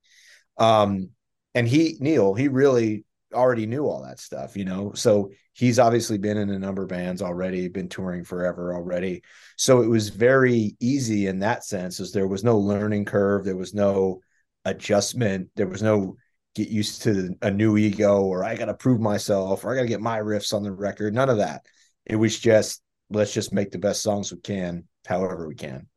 Um, 0.57 1.09
and 1.55 1.67
he 1.67 1.97
Neil, 1.99 2.35
he 2.35 2.47
really 2.47 3.03
already 3.33 3.65
knew 3.65 3.85
all 3.85 4.03
that 4.03 4.19
stuff, 4.19 4.55
you 4.55 4.65
know. 4.65 4.91
So 4.93 5.31
he's 5.53 5.79
obviously 5.79 6.17
been 6.17 6.37
in 6.37 6.49
a 6.49 6.59
number 6.59 6.83
of 6.83 6.89
bands 6.89 7.21
already, 7.21 7.67
been 7.67 7.89
touring 7.89 8.23
forever 8.23 8.73
already. 8.73 9.23
So 9.57 9.81
it 9.81 9.87
was 9.87 10.09
very 10.09 10.75
easy 10.79 11.27
in 11.27 11.39
that 11.39 11.63
sense, 11.63 11.99
as 11.99 12.11
there 12.11 12.27
was 12.27 12.43
no 12.43 12.57
learning 12.57 13.05
curve, 13.05 13.45
there 13.45 13.57
was 13.57 13.73
no 13.73 14.21
adjustment, 14.65 15.49
there 15.55 15.67
was 15.67 15.81
no 15.81 16.15
get 16.53 16.67
used 16.67 17.03
to 17.03 17.33
a 17.41 17.49
new 17.49 17.77
ego 17.77 18.21
or 18.23 18.43
I 18.43 18.55
gotta 18.55 18.73
prove 18.73 18.99
myself 18.99 19.63
or 19.63 19.71
I 19.71 19.75
gotta 19.75 19.87
get 19.87 20.01
my 20.01 20.19
riffs 20.19 20.53
on 20.53 20.63
the 20.63 20.71
record. 20.71 21.13
None 21.13 21.29
of 21.29 21.37
that. 21.37 21.65
It 22.05 22.17
was 22.17 22.37
just 22.37 22.81
let's 23.09 23.33
just 23.33 23.53
make 23.53 23.71
the 23.71 23.77
best 23.77 24.01
songs 24.01 24.31
we 24.31 24.39
can, 24.39 24.87
however 25.05 25.47
we 25.47 25.55
can. 25.55 25.87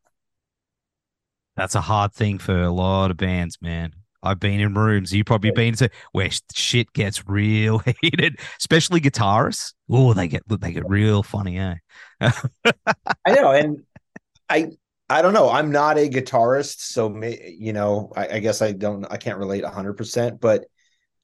That's 1.56 1.74
a 1.74 1.80
hard 1.80 2.12
thing 2.12 2.38
for 2.38 2.62
a 2.62 2.72
lot 2.72 3.10
of 3.10 3.16
bands, 3.16 3.58
man. 3.60 3.94
I've 4.24 4.40
been 4.40 4.60
in 4.60 4.74
rooms. 4.74 5.12
You've 5.12 5.26
probably 5.26 5.50
been 5.50 5.74
to 5.74 5.90
where 6.12 6.30
shit 6.54 6.92
gets 6.92 7.28
real 7.28 7.78
heated, 8.00 8.40
especially 8.58 9.00
guitarists. 9.00 9.74
Oh, 9.90 10.14
they 10.14 10.28
get 10.28 10.42
they 10.48 10.72
get 10.72 10.88
real 10.88 11.22
funny, 11.22 11.58
eh? 11.58 11.74
I 12.20 13.32
know, 13.32 13.52
and 13.52 13.82
I 14.48 14.70
I 15.10 15.22
don't 15.22 15.34
know. 15.34 15.50
I'm 15.50 15.70
not 15.70 15.98
a 15.98 16.08
guitarist, 16.08 16.80
so 16.80 17.08
may, 17.08 17.54
you 17.58 17.72
know, 17.72 18.10
I, 18.16 18.28
I 18.28 18.38
guess 18.38 18.62
I 18.62 18.72
don't. 18.72 19.04
I 19.10 19.18
can't 19.18 19.38
relate 19.38 19.62
100, 19.62 19.94
percent 19.94 20.40
but 20.40 20.64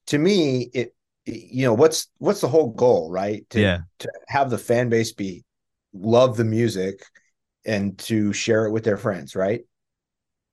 to 0.07 0.17
me, 0.17 0.69
it 0.73 0.95
you 1.25 1.65
know 1.65 1.73
what's 1.73 2.07
what's 2.17 2.41
the 2.41 2.47
whole 2.47 2.71
goal, 2.71 3.11
right? 3.11 3.49
To, 3.51 3.61
yeah. 3.61 3.79
To 3.99 4.11
have 4.27 4.49
the 4.49 4.57
fan 4.57 4.89
base 4.89 5.13
be 5.13 5.43
love 5.93 6.37
the 6.37 6.45
music 6.45 7.03
and 7.65 7.97
to 7.99 8.33
share 8.33 8.65
it 8.65 8.71
with 8.71 8.83
their 8.83 8.97
friends, 8.97 9.35
right? 9.35 9.61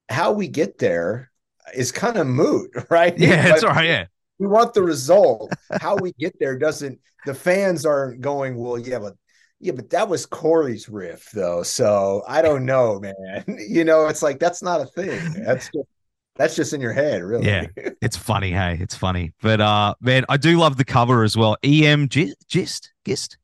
How 0.09 0.33
we 0.33 0.49
get 0.49 0.79
there 0.79 1.31
is 1.75 1.93
kind 1.93 2.17
of 2.17 2.27
moot, 2.27 2.71
right? 2.91 3.17
Yeah, 3.19 3.55
it's 3.55 3.65
all 3.65 3.71
right. 3.71 3.87
Yeah. 3.87 4.07
We 4.39 4.47
want 4.47 4.75
the 4.75 4.83
result. 4.83 5.53
How 5.81 5.97
we 5.97 6.13
get 6.13 6.39
there 6.39 6.57
doesn't, 6.57 7.01
the 7.27 7.35
fans 7.35 7.85
aren't 7.85 8.21
going, 8.21 8.57
well, 8.57 8.79
yeah, 8.79 9.01
but 9.01 9.15
yeah, 9.61 9.73
but 9.73 9.91
that 9.91 10.09
was 10.09 10.27
Corey's 10.27 10.89
riff 10.89 11.31
though. 11.33 11.63
So 11.63 12.23
I 12.29 12.43
don't 12.43 12.65
know, 12.65 13.01
man. 13.01 13.45
You 13.69 13.85
know, 13.85 14.07
it's 14.07 14.23
like 14.23 14.39
that's 14.39 14.63
not 14.63 14.81
a 14.81 14.87
thing. 14.87 15.43
That's 15.45 15.67
just 15.67 15.89
that's 16.37 16.55
just 16.55 16.73
in 16.73 16.81
your 16.81 16.93
head, 16.93 17.23
really. 17.23 17.47
Yeah. 17.47 17.67
It's 18.01 18.17
funny, 18.17 18.53
hey. 18.53 18.79
It's 18.81 18.95
funny. 18.95 19.33
But 19.43 19.61
uh 19.61 19.95
man, 20.01 20.25
I 20.29 20.37
do 20.37 20.59
love 20.59 20.77
the 20.77 20.85
cover 20.85 21.25
as 21.25 21.37
well. 21.37 21.57
EM 21.63 22.09
Gist 22.09 22.37
Gist 22.49 22.93
Gist. 23.05 23.39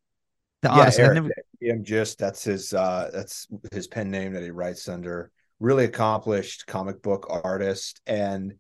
The 0.63 0.69
yeah, 0.69 0.75
artist. 0.75 0.99
Eric, 1.01 1.15
never... 1.15 1.31
EM 1.63 1.85
Gist, 1.85 2.19
that's 2.19 2.45
his 2.45 2.73
uh 2.73 3.11
that's 3.13 3.49
his 3.73 3.89
pen 3.89 4.11
name 4.11 4.33
that 4.35 4.43
he 4.43 4.51
writes 4.51 4.89
under 4.89 5.33
really 5.61 5.85
accomplished 5.85 6.67
comic 6.67 7.03
book 7.03 7.27
artist 7.31 8.01
and 8.07 8.55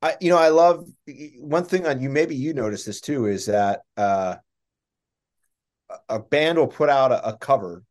I, 0.00 0.14
you 0.20 0.30
know, 0.30 0.38
I 0.38 0.48
love 0.50 0.86
one 1.40 1.64
thing 1.64 1.86
on 1.86 2.00
you. 2.00 2.08
Maybe 2.08 2.36
you 2.36 2.54
notice 2.54 2.84
this 2.84 3.00
too 3.00 3.26
is 3.26 3.46
that 3.46 3.80
uh, 3.96 4.36
a 6.08 6.20
band 6.20 6.58
will 6.58 6.68
put 6.68 6.88
out 6.88 7.10
a, 7.10 7.30
a, 7.30 7.36
cover, 7.36 7.82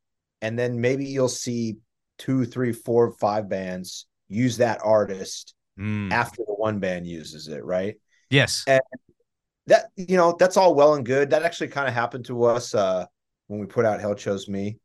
and 0.42 0.58
then 0.58 0.80
maybe 0.80 1.06
you'll 1.06 1.28
see 1.28 1.78
two, 2.18 2.46
three, 2.46 2.72
four, 2.72 3.12
five 3.12 3.50
bands 3.50 4.06
use 4.30 4.58
that 4.58 4.80
artist 4.84 5.54
mm. 5.78 6.12
after 6.12 6.44
the 6.46 6.54
one 6.54 6.80
band 6.80 7.08
uses 7.08 7.48
it, 7.50 7.64
right? 7.66 7.96
Yes, 8.30 8.64
and 8.68 8.82
that 9.68 9.88
you 9.98 10.16
know 10.16 10.36
that's 10.40 10.56
all 10.56 10.76
well 10.76 10.94
and 10.94 11.06
good. 11.06 11.32
That 11.32 11.44
actually 11.44 11.70
kind 11.70 11.90
of 11.90 11.94
happened 11.94 12.26
to 12.26 12.46
us 12.46 12.74
uh, 12.74 13.06
when 13.48 13.60
we 13.60 13.66
put 13.66 13.84
out 13.84 14.00
Hell 14.00 14.16
Chose 14.16 14.48
Me 14.48 14.78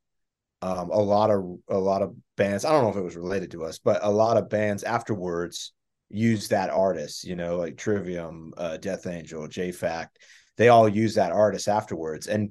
um, 0.62 0.90
a 0.90 1.00
lot 1.00 1.30
of 1.30 1.58
a 1.68 1.78
lot 1.78 2.02
of 2.02 2.14
bands. 2.36 2.64
I 2.64 2.70
don't 2.70 2.84
know 2.84 2.90
if 2.90 2.96
it 2.96 3.02
was 3.02 3.16
related 3.16 3.50
to 3.50 3.64
us, 3.64 3.78
but 3.78 4.00
a 4.02 4.10
lot 4.10 4.36
of 4.36 4.48
bands 4.48 4.84
afterwards 4.84 5.72
use 6.08 6.48
that 6.48 6.70
artist. 6.70 7.24
You 7.24 7.36
know, 7.36 7.56
like 7.56 7.76
Trivium, 7.76 8.54
uh, 8.56 8.76
Death 8.76 9.06
Angel, 9.06 9.46
J 9.48 9.72
Fact. 9.72 10.18
They 10.56 10.68
all 10.68 10.88
use 10.88 11.16
that 11.16 11.32
artist 11.32 11.68
afterwards, 11.68 12.28
and 12.28 12.50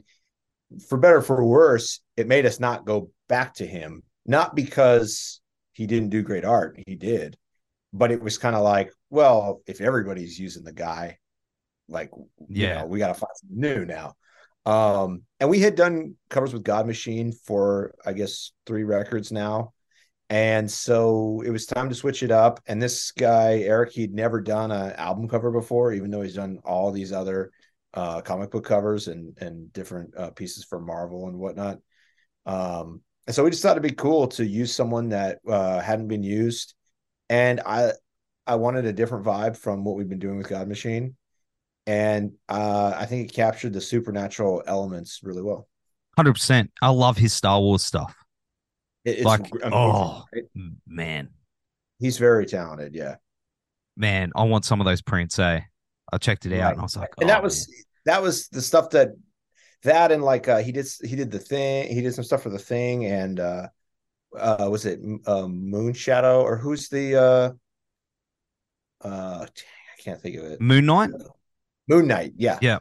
for 0.89 0.97
better 0.97 1.21
for 1.21 1.43
worse, 1.43 2.01
it 2.17 2.27
made 2.27 2.45
us 2.45 2.59
not 2.59 2.85
go 2.85 3.09
back 3.29 3.55
to 3.55 3.65
him. 3.65 4.03
Not 4.25 4.55
because 4.55 5.39
he 5.73 5.87
didn't 5.87 6.09
do 6.09 6.21
great 6.21 6.45
art, 6.45 6.79
he 6.85 6.95
did, 6.95 7.37
but 7.93 8.11
it 8.11 8.21
was 8.21 8.37
kind 8.37 8.55
of 8.55 8.61
like, 8.61 8.91
well, 9.09 9.61
if 9.65 9.81
everybody's 9.81 10.37
using 10.37 10.63
the 10.63 10.73
guy, 10.73 11.17
like, 11.87 12.11
yeah, 12.49 12.67
you 12.67 12.79
know, 12.81 12.85
we 12.87 12.99
got 12.99 13.07
to 13.07 13.13
find 13.13 13.31
something 13.35 13.59
new 13.59 13.85
now. 13.85 14.13
Um, 14.65 15.23
and 15.39 15.49
we 15.49 15.59
had 15.59 15.75
done 15.75 16.15
covers 16.29 16.53
with 16.53 16.63
God 16.63 16.85
Machine 16.85 17.31
for 17.31 17.93
I 18.05 18.13
guess 18.13 18.51
three 18.65 18.83
records 18.83 19.31
now. 19.31 19.73
And 20.29 20.71
so 20.71 21.41
it 21.45 21.49
was 21.49 21.65
time 21.65 21.89
to 21.89 21.95
switch 21.95 22.23
it 22.23 22.31
up. 22.31 22.61
And 22.65 22.81
this 22.81 23.11
guy, 23.11 23.59
Eric, 23.59 23.91
he'd 23.91 24.13
never 24.13 24.39
done 24.39 24.71
an 24.71 24.93
album 24.93 25.27
cover 25.27 25.51
before, 25.51 25.91
even 25.91 26.09
though 26.09 26.21
he's 26.21 26.35
done 26.35 26.59
all 26.63 26.91
these 26.91 27.11
other 27.11 27.51
uh, 27.93 28.21
comic 28.21 28.51
book 28.51 28.63
covers 28.63 29.07
and 29.09 29.37
and 29.39 29.73
different 29.73 30.15
uh, 30.15 30.29
pieces 30.31 30.63
for 30.63 30.79
Marvel 30.79 31.27
and 31.27 31.37
whatnot. 31.37 31.79
Um, 32.45 33.01
and 33.27 33.35
so 33.35 33.43
we 33.43 33.49
just 33.49 33.61
thought 33.61 33.71
it'd 33.71 33.83
be 33.83 33.91
cool 33.91 34.27
to 34.29 34.45
use 34.45 34.73
someone 34.73 35.09
that 35.09 35.39
uh, 35.47 35.79
hadn't 35.81 36.07
been 36.07 36.23
used. 36.23 36.75
And 37.29 37.59
I 37.65 37.91
I 38.47 38.55
wanted 38.55 38.85
a 38.85 38.93
different 38.93 39.25
vibe 39.25 39.57
from 39.57 39.83
what 39.83 39.95
we've 39.95 40.09
been 40.09 40.19
doing 40.19 40.37
with 40.37 40.49
God 40.49 40.67
Machine 40.67 41.15
and 41.87 42.33
uh, 42.49 42.93
I 42.95 43.05
think 43.05 43.29
it 43.29 43.33
captured 43.33 43.73
the 43.73 43.81
supernatural 43.81 44.63
elements 44.65 45.21
really 45.23 45.41
well. 45.41 45.67
Hundred 46.15 46.33
percent. 46.33 46.71
I 46.81 46.89
love 46.89 47.17
his 47.17 47.33
Star 47.33 47.59
Wars 47.59 47.83
stuff. 47.83 48.15
It, 49.03 49.25
like, 49.25 49.49
amazing, 49.51 49.71
oh 49.73 50.25
right? 50.33 50.43
man, 50.87 51.29
he's 51.99 52.17
very 52.17 52.45
talented. 52.45 52.93
Yeah, 52.93 53.15
man, 53.97 54.31
I 54.35 54.43
want 54.43 54.65
some 54.65 54.79
of 54.79 54.85
those 54.85 55.01
prints. 55.01 55.39
Eh? 55.39 55.61
I 56.13 56.17
checked 56.17 56.45
it 56.45 56.53
out 56.53 56.63
right. 56.63 56.71
and 56.71 56.79
I 56.79 56.83
was 56.83 56.97
like, 56.97 57.09
and 57.19 57.29
oh, 57.29 57.33
that 57.33 57.41
was 57.41 57.67
man. 57.67 57.83
that 58.05 58.21
was 58.21 58.47
the 58.49 58.61
stuff 58.61 58.89
that 58.91 59.09
that 59.83 60.11
and 60.11 60.23
like 60.23 60.47
uh, 60.47 60.59
he 60.59 60.71
did 60.71 60.87
he 61.03 61.15
did 61.15 61.31
the 61.31 61.39
thing 61.39 61.87
he 61.93 62.01
did 62.01 62.13
some 62.13 62.23
stuff 62.23 62.43
for 62.43 62.49
the 62.49 62.59
thing 62.59 63.05
and 63.05 63.39
uh 63.39 63.67
uh 64.37 64.67
was 64.69 64.85
it 64.85 64.99
um 65.25 65.69
moon 65.69 65.93
shadow 65.93 66.41
or 66.41 66.57
who's 66.57 66.89
the 66.89 67.15
uh 67.15 67.51
uh 69.07 69.45
I 69.45 70.01
can't 70.01 70.21
think 70.21 70.37
of 70.37 70.45
it 70.45 70.61
moon 70.61 70.85
knight 70.85 71.09
Moon 71.91 72.07
Knight, 72.07 72.33
yeah. 72.37 72.57
Yeah. 72.61 72.79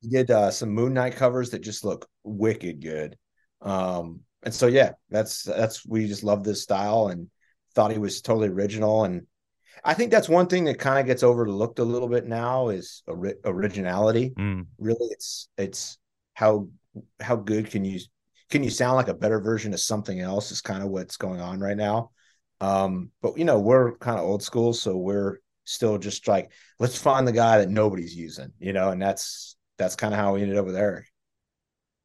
He 0.00 0.08
did 0.08 0.30
uh, 0.30 0.50
some 0.50 0.68
Moon 0.68 0.92
Knight 0.92 1.16
covers 1.16 1.50
that 1.50 1.60
just 1.62 1.82
look 1.82 2.06
wicked 2.24 2.82
good. 2.82 3.16
Um, 3.62 4.20
and 4.42 4.52
so 4.52 4.66
yeah, 4.66 4.92
that's 5.08 5.44
that's 5.44 5.86
we 5.86 6.06
just 6.06 6.24
love 6.24 6.44
this 6.44 6.62
style 6.62 7.08
and 7.08 7.28
thought 7.74 7.90
he 7.90 7.98
was 7.98 8.20
totally 8.20 8.48
original. 8.48 9.04
And 9.04 9.26
I 9.82 9.94
think 9.94 10.10
that's 10.10 10.28
one 10.28 10.46
thing 10.46 10.64
that 10.64 10.78
kind 10.78 10.98
of 10.98 11.06
gets 11.06 11.22
overlooked 11.22 11.78
a 11.78 11.84
little 11.84 12.08
bit 12.08 12.26
now 12.26 12.68
is 12.68 13.02
ori- 13.06 13.36
originality. 13.46 14.34
Mm. 14.38 14.66
Really, 14.78 15.08
it's 15.10 15.48
it's 15.56 15.98
how 16.34 16.68
how 17.20 17.36
good 17.36 17.70
can 17.70 17.86
you 17.86 18.00
can 18.50 18.62
you 18.62 18.68
sound 18.68 18.96
like 18.96 19.08
a 19.08 19.14
better 19.14 19.40
version 19.40 19.72
of 19.72 19.80
something 19.80 20.20
else 20.20 20.52
is 20.52 20.60
kind 20.60 20.82
of 20.82 20.90
what's 20.90 21.16
going 21.16 21.40
on 21.40 21.60
right 21.60 21.76
now. 21.76 22.10
Um, 22.60 23.10
but 23.22 23.38
you 23.38 23.46
know, 23.46 23.58
we're 23.58 23.96
kind 23.96 24.18
of 24.18 24.26
old 24.26 24.42
school, 24.42 24.74
so 24.74 24.98
we're 24.98 25.38
still 25.64 25.98
just 25.98 26.26
like 26.28 26.50
let's 26.78 26.98
find 26.98 27.26
the 27.26 27.32
guy 27.32 27.58
that 27.58 27.70
nobody's 27.70 28.14
using, 28.14 28.52
you 28.58 28.72
know, 28.72 28.90
and 28.90 29.00
that's 29.00 29.56
that's 29.78 29.96
kind 29.96 30.14
of 30.14 30.20
how 30.20 30.34
we 30.34 30.42
ended 30.42 30.56
up 30.56 30.66
with 30.66 30.76
Eric. 30.76 31.06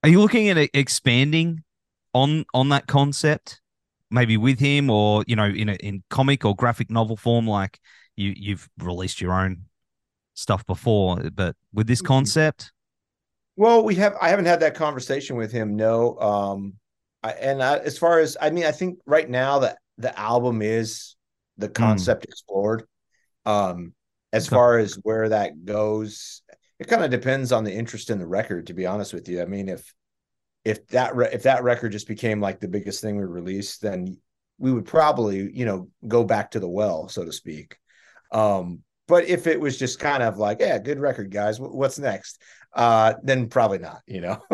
Are 0.03 0.09
you 0.09 0.21
looking 0.21 0.49
at 0.49 0.69
expanding 0.73 1.63
on 2.13 2.45
on 2.53 2.69
that 2.69 2.87
concept, 2.87 3.61
maybe 4.09 4.37
with 4.37 4.59
him, 4.59 4.89
or 4.89 5.23
you 5.27 5.35
know, 5.35 5.45
in 5.45 5.69
a, 5.69 5.75
in 5.75 6.03
comic 6.09 6.45
or 6.45 6.55
graphic 6.55 6.89
novel 6.89 7.17
form, 7.17 7.47
like 7.47 7.79
you 8.15 8.33
you've 8.35 8.69
released 8.79 9.21
your 9.21 9.33
own 9.33 9.65
stuff 10.33 10.65
before, 10.65 11.29
but 11.33 11.55
with 11.73 11.87
this 11.87 11.99
mm-hmm. 11.99 12.07
concept? 12.07 12.71
Well, 13.55 13.83
we 13.83 13.95
have. 13.95 14.15
I 14.21 14.29
haven't 14.29 14.45
had 14.45 14.61
that 14.61 14.75
conversation 14.75 15.35
with 15.35 15.51
him. 15.51 15.75
No, 15.75 16.17
um, 16.19 16.73
I, 17.23 17.31
and 17.31 17.61
I, 17.61 17.79
as 17.79 17.97
far 17.97 18.19
as 18.19 18.37
I 18.41 18.49
mean, 18.51 18.65
I 18.65 18.71
think 18.71 18.99
right 19.05 19.29
now 19.29 19.59
that 19.59 19.79
the 19.97 20.17
album 20.17 20.61
is 20.61 21.15
the 21.57 21.67
mm. 21.67 21.73
concept 21.73 22.21
mm. 22.21 22.29
explored. 22.29 22.85
Um, 23.45 23.93
as 24.31 24.47
far 24.47 24.77
as 24.77 24.95
where 25.03 25.29
that 25.29 25.65
goes, 25.65 26.41
it 26.79 26.87
kind 26.87 27.03
of 27.03 27.11
depends 27.11 27.51
on 27.51 27.63
the 27.63 27.73
interest 27.73 28.09
in 28.09 28.19
the 28.19 28.27
record. 28.27 28.67
To 28.67 28.73
be 28.73 28.85
honest 28.85 29.13
with 29.13 29.27
you, 29.27 29.41
I 29.41 29.45
mean, 29.45 29.69
if 29.69 29.93
if 30.63 30.87
that 30.87 31.15
re- 31.15 31.29
if 31.31 31.43
that 31.43 31.63
record 31.63 31.91
just 31.91 32.07
became 32.07 32.39
like 32.39 32.59
the 32.59 32.67
biggest 32.67 33.01
thing 33.01 33.17
we 33.17 33.23
released, 33.23 33.81
then 33.81 34.17
we 34.57 34.71
would 34.71 34.85
probably 34.85 35.51
you 35.53 35.65
know 35.65 35.89
go 36.07 36.23
back 36.23 36.51
to 36.51 36.59
the 36.59 36.69
well, 36.69 37.07
so 37.07 37.25
to 37.25 37.31
speak. 37.31 37.77
Um, 38.31 38.83
but 39.07 39.25
if 39.25 39.47
it 39.47 39.59
was 39.59 39.77
just 39.77 39.99
kind 39.99 40.21
of 40.21 40.37
like, 40.37 40.59
yeah, 40.59 40.77
good 40.77 40.99
record, 40.99 41.31
guys, 41.31 41.59
what's 41.59 41.97
next? 41.97 42.39
Uh, 42.73 43.15
then 43.23 43.49
probably 43.49 43.79
not. 43.79 44.01
You 44.05 44.21
know. 44.21 44.43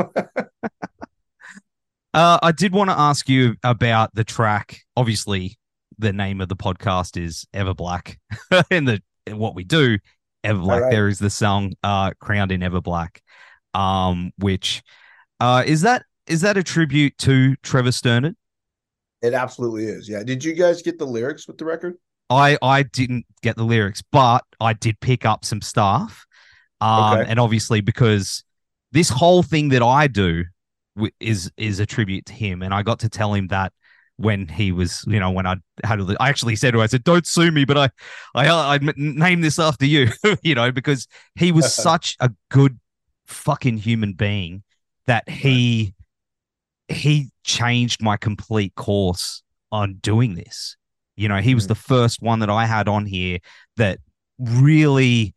uh, 2.13 2.39
I 2.41 2.51
did 2.53 2.71
want 2.71 2.89
to 2.89 2.97
ask 2.97 3.27
you 3.27 3.55
about 3.63 4.15
the 4.15 4.23
track. 4.23 4.79
Obviously, 4.95 5.57
the 5.97 6.13
name 6.13 6.41
of 6.41 6.49
the 6.49 6.55
podcast 6.55 7.21
is 7.21 7.45
Ever 7.53 7.73
Black. 7.73 8.19
and 8.71 8.87
the 8.87 9.01
in 9.27 9.37
what 9.37 9.55
we 9.55 9.63
do, 9.63 9.97
Ever 10.43 10.59
Black. 10.59 10.81
Right. 10.83 10.91
There 10.91 11.07
is 11.07 11.19
the 11.19 11.29
song 11.29 11.73
uh, 11.83 12.11
"Crowned 12.19 12.51
in 12.51 12.63
Ever 12.63 12.81
Black." 12.81 13.21
Um, 13.73 14.31
which 14.37 14.81
uh 15.39 15.63
is 15.65 15.81
that 15.81 16.03
is 16.27 16.41
that 16.41 16.57
a 16.57 16.63
tribute 16.63 17.17
to 17.19 17.55
Trevor 17.57 17.89
Strnad? 17.89 18.35
It 19.21 19.33
absolutely 19.33 19.85
is. 19.85 20.07
Yeah. 20.07 20.23
Did 20.23 20.43
you 20.43 20.53
guys 20.53 20.81
get 20.81 20.97
the 20.99 21.05
lyrics 21.05 21.47
with 21.47 21.57
the 21.57 21.65
record? 21.65 21.95
I 22.29 22.57
I 22.61 22.83
didn't 22.83 23.25
get 23.41 23.55
the 23.55 23.63
lyrics, 23.63 24.01
but 24.11 24.43
I 24.59 24.73
did 24.73 24.99
pick 24.99 25.25
up 25.25 25.45
some 25.45 25.61
stuff. 25.61 26.25
Um, 26.81 27.19
Okay. 27.19 27.29
and 27.29 27.39
obviously 27.39 27.81
because 27.81 28.43
this 28.91 29.09
whole 29.09 29.43
thing 29.43 29.69
that 29.69 29.81
I 29.83 30.07
do 30.07 30.45
is 31.19 31.51
is 31.57 31.79
a 31.79 31.85
tribute 31.85 32.25
to 32.27 32.33
him, 32.33 32.61
and 32.61 32.73
I 32.73 32.81
got 32.83 32.99
to 32.99 33.09
tell 33.09 33.33
him 33.33 33.47
that 33.47 33.73
when 34.17 34.47
he 34.47 34.71
was, 34.71 35.03
you 35.07 35.19
know, 35.19 35.31
when 35.31 35.45
I 35.45 35.55
had, 35.83 35.99
I 36.19 36.29
actually 36.29 36.55
said 36.55 36.71
to 36.71 36.77
him, 36.77 36.83
I 36.83 36.87
said, 36.87 37.03
"Don't 37.03 37.27
sue 37.27 37.51
me," 37.51 37.65
but 37.65 37.77
I, 37.77 37.89
I, 38.33 38.75
I 38.75 38.79
named 38.95 39.43
this 39.43 39.59
after 39.59 39.85
you, 39.85 40.09
you 40.41 40.55
know, 40.55 40.71
because 40.71 41.07
he 41.35 41.51
was 41.51 41.65
such 41.73 42.15
a 42.19 42.31
good 42.49 42.79
fucking 43.27 43.77
human 43.77 44.13
being 44.13 44.63
that 45.07 45.27
he 45.29 45.93
he 46.87 47.31
changed 47.43 48.01
my 48.01 48.17
complete 48.17 48.75
course 48.75 49.43
on 49.71 49.95
doing 49.95 50.35
this. 50.35 50.77
You 51.15 51.29
know, 51.29 51.37
he 51.41 51.55
was 51.55 51.65
Mhm. 51.65 51.69
the 51.69 51.75
first 51.75 52.21
one 52.21 52.39
that 52.39 52.49
I 52.49 52.65
had 52.65 52.87
on 52.87 53.05
here 53.05 53.39
that 53.77 53.99
really 54.37 55.33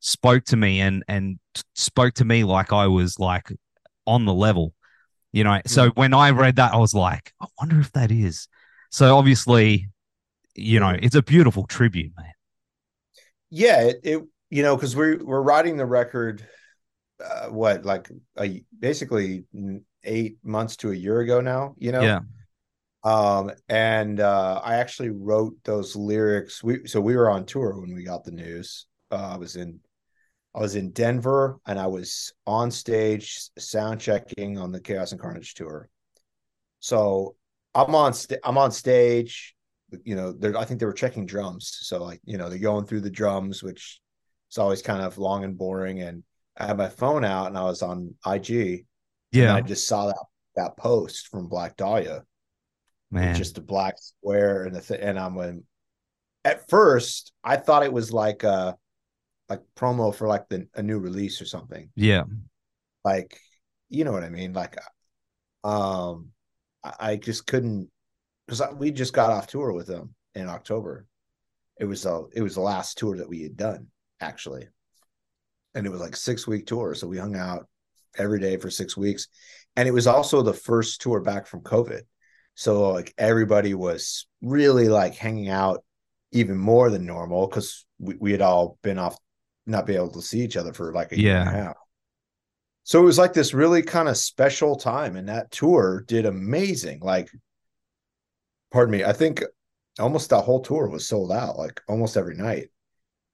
spoke 0.00 0.44
to 0.44 0.56
me 0.56 0.80
and 0.80 1.04
and 1.08 1.38
spoke 1.74 2.14
to 2.14 2.24
me 2.24 2.44
like 2.44 2.72
I 2.72 2.86
was 2.86 3.18
like 3.18 3.52
on 4.06 4.24
the 4.24 4.34
level. 4.34 4.74
You 5.32 5.44
know, 5.44 5.60
so 5.66 5.90
when 5.90 6.12
I 6.12 6.30
read 6.30 6.56
that, 6.56 6.74
I 6.74 6.76
was 6.76 6.94
like, 6.94 7.32
I 7.40 7.46
wonder 7.58 7.80
if 7.80 7.90
that 7.92 8.10
is. 8.10 8.48
So 8.90 9.16
obviously, 9.16 9.88
you 10.54 10.78
know, 10.78 10.90
it's 10.90 11.14
a 11.14 11.22
beautiful 11.22 11.66
tribute, 11.66 12.12
man. 12.16 12.32
Yeah, 13.50 13.80
it, 13.82 14.00
it 14.02 14.22
you 14.50 14.62
know, 14.62 14.76
because 14.76 14.94
we're 14.94 15.24
we're 15.24 15.40
writing 15.40 15.78
the 15.78 15.86
record 15.86 16.46
uh, 17.22 17.48
what, 17.48 17.84
like 17.84 18.10
a 18.38 18.62
basically 18.78 19.44
eight 20.04 20.36
months 20.42 20.76
to 20.78 20.90
a 20.90 20.94
year 20.94 21.20
ago 21.20 21.40
now, 21.40 21.74
you 21.78 21.92
know? 21.92 22.02
Yeah. 22.02 22.20
Um, 23.04 23.50
and 23.68 24.20
uh, 24.20 24.60
I 24.62 24.76
actually 24.76 25.10
wrote 25.10 25.54
those 25.64 25.96
lyrics. 25.96 26.62
We 26.62 26.86
so 26.86 27.00
we 27.00 27.16
were 27.16 27.30
on 27.30 27.46
tour 27.46 27.80
when 27.80 27.94
we 27.94 28.04
got 28.04 28.24
the 28.24 28.30
news. 28.30 28.86
Uh, 29.10 29.30
I 29.32 29.36
was 29.36 29.56
in 29.56 29.80
I 30.54 30.60
was 30.60 30.76
in 30.76 30.90
Denver 30.90 31.58
and 31.66 31.78
I 31.78 31.86
was 31.86 32.32
on 32.46 32.70
stage 32.70 33.48
sound 33.58 34.00
checking 34.00 34.58
on 34.58 34.70
the 34.72 34.80
Chaos 34.80 35.12
and 35.12 35.20
Carnage 35.20 35.54
tour. 35.54 35.88
So 36.80 37.36
I'm 37.74 37.94
on 37.94 38.12
st- 38.12 38.40
I'm 38.44 38.58
on 38.58 38.70
stage. 38.70 39.54
You 40.04 40.14
know, 40.14 40.34
I 40.58 40.64
think 40.64 40.80
they 40.80 40.86
were 40.86 40.92
checking 40.92 41.26
drums. 41.26 41.78
So 41.82 42.02
like 42.02 42.20
you 42.24 42.38
know 42.38 42.48
they're 42.48 42.58
going 42.58 42.86
through 42.86 43.00
the 43.02 43.10
drums, 43.10 43.62
which 43.62 44.00
is 44.50 44.58
always 44.58 44.82
kind 44.82 45.02
of 45.02 45.18
long 45.18 45.44
and 45.44 45.56
boring. 45.56 46.00
And 46.00 46.22
I 46.56 46.66
had 46.66 46.76
my 46.76 46.88
phone 46.88 47.24
out 47.24 47.46
and 47.46 47.56
I 47.56 47.62
was 47.62 47.82
on 47.82 48.14
IG. 48.26 48.50
And 48.50 48.86
Yeah, 49.32 49.54
I 49.54 49.62
just 49.62 49.86
saw 49.86 50.06
that 50.06 50.24
that 50.56 50.76
post 50.76 51.28
from 51.28 51.48
Black 51.48 51.76
Dahlia 51.76 52.24
man. 53.10 53.34
just 53.36 53.58
a 53.58 53.62
black 53.62 53.94
square 53.98 54.64
and 54.64 54.74
the 54.74 54.80
th- 54.80 55.00
and 55.02 55.18
I'm 55.18 55.34
when 55.34 55.64
at 56.44 56.68
first 56.68 57.32
I 57.44 57.56
thought 57.56 57.84
it 57.84 57.92
was 57.92 58.12
like 58.12 58.42
a 58.42 58.76
like 59.52 59.62
promo 59.76 60.14
for 60.14 60.26
like 60.26 60.48
the 60.48 60.66
a 60.74 60.82
new 60.82 60.98
release 60.98 61.42
or 61.42 61.46
something. 61.46 61.90
yeah, 61.94 62.24
Like 63.04 63.38
you 63.88 64.04
know 64.04 64.12
what 64.12 64.24
I 64.24 64.30
mean? 64.30 64.52
Like 64.52 64.76
um 65.62 66.30
I, 66.82 66.94
I 67.00 67.16
just 67.16 67.46
couldn't 67.46 67.90
because 68.46 68.62
we 68.76 68.90
just 68.90 69.12
got 69.12 69.30
off 69.30 69.46
tour 69.46 69.72
with 69.72 69.86
them 69.86 70.14
in 70.34 70.48
October. 70.48 71.06
It 71.78 71.84
was 71.84 72.06
a 72.06 72.22
it 72.32 72.42
was 72.42 72.54
the 72.54 72.62
last 72.62 72.96
tour 72.98 73.18
that 73.18 73.28
we 73.28 73.42
had 73.42 73.56
done 73.56 73.88
actually. 74.20 74.68
And 75.74 75.86
it 75.86 75.90
was 75.90 76.00
like 76.00 76.16
six 76.16 76.46
week 76.46 76.66
tour. 76.66 76.94
So 76.94 77.06
we 77.06 77.18
hung 77.18 77.36
out 77.36 77.66
every 78.16 78.40
day 78.40 78.56
for 78.56 78.70
six 78.70 78.96
weeks. 78.96 79.28
And 79.76 79.88
it 79.88 79.92
was 79.92 80.06
also 80.06 80.42
the 80.42 80.52
first 80.52 81.00
tour 81.00 81.20
back 81.20 81.46
from 81.46 81.60
COVID. 81.60 82.02
So 82.54 82.90
like 82.90 83.14
everybody 83.16 83.74
was 83.74 84.26
really 84.42 84.88
like 84.88 85.14
hanging 85.14 85.48
out 85.48 85.84
even 86.32 86.56
more 86.56 86.90
than 86.90 87.06
normal 87.06 87.46
because 87.46 87.86
we, 87.98 88.16
we 88.18 88.32
had 88.32 88.42
all 88.42 88.78
been 88.82 88.98
off 88.98 89.16
not 89.66 89.86
be 89.86 89.94
able 89.94 90.10
to 90.10 90.22
see 90.22 90.40
each 90.40 90.56
other 90.56 90.72
for 90.72 90.92
like 90.92 91.12
a 91.12 91.20
year 91.20 91.36
and 91.36 91.48
a 91.48 91.52
half. 91.52 91.76
So 92.84 93.00
it 93.00 93.04
was 93.04 93.18
like 93.18 93.32
this 93.32 93.54
really 93.54 93.82
kind 93.82 94.08
of 94.08 94.16
special 94.16 94.76
time, 94.76 95.16
and 95.16 95.28
that 95.28 95.50
tour 95.52 96.04
did 96.08 96.26
amazing. 96.26 97.00
Like, 97.00 97.30
pardon 98.72 98.92
me, 98.92 99.04
I 99.04 99.12
think 99.12 99.42
almost 100.00 100.30
that 100.30 100.42
whole 100.42 100.60
tour 100.60 100.88
was 100.88 101.06
sold 101.06 101.30
out, 101.30 101.58
like 101.58 101.80
almost 101.88 102.16
every 102.16 102.36
night. 102.36 102.68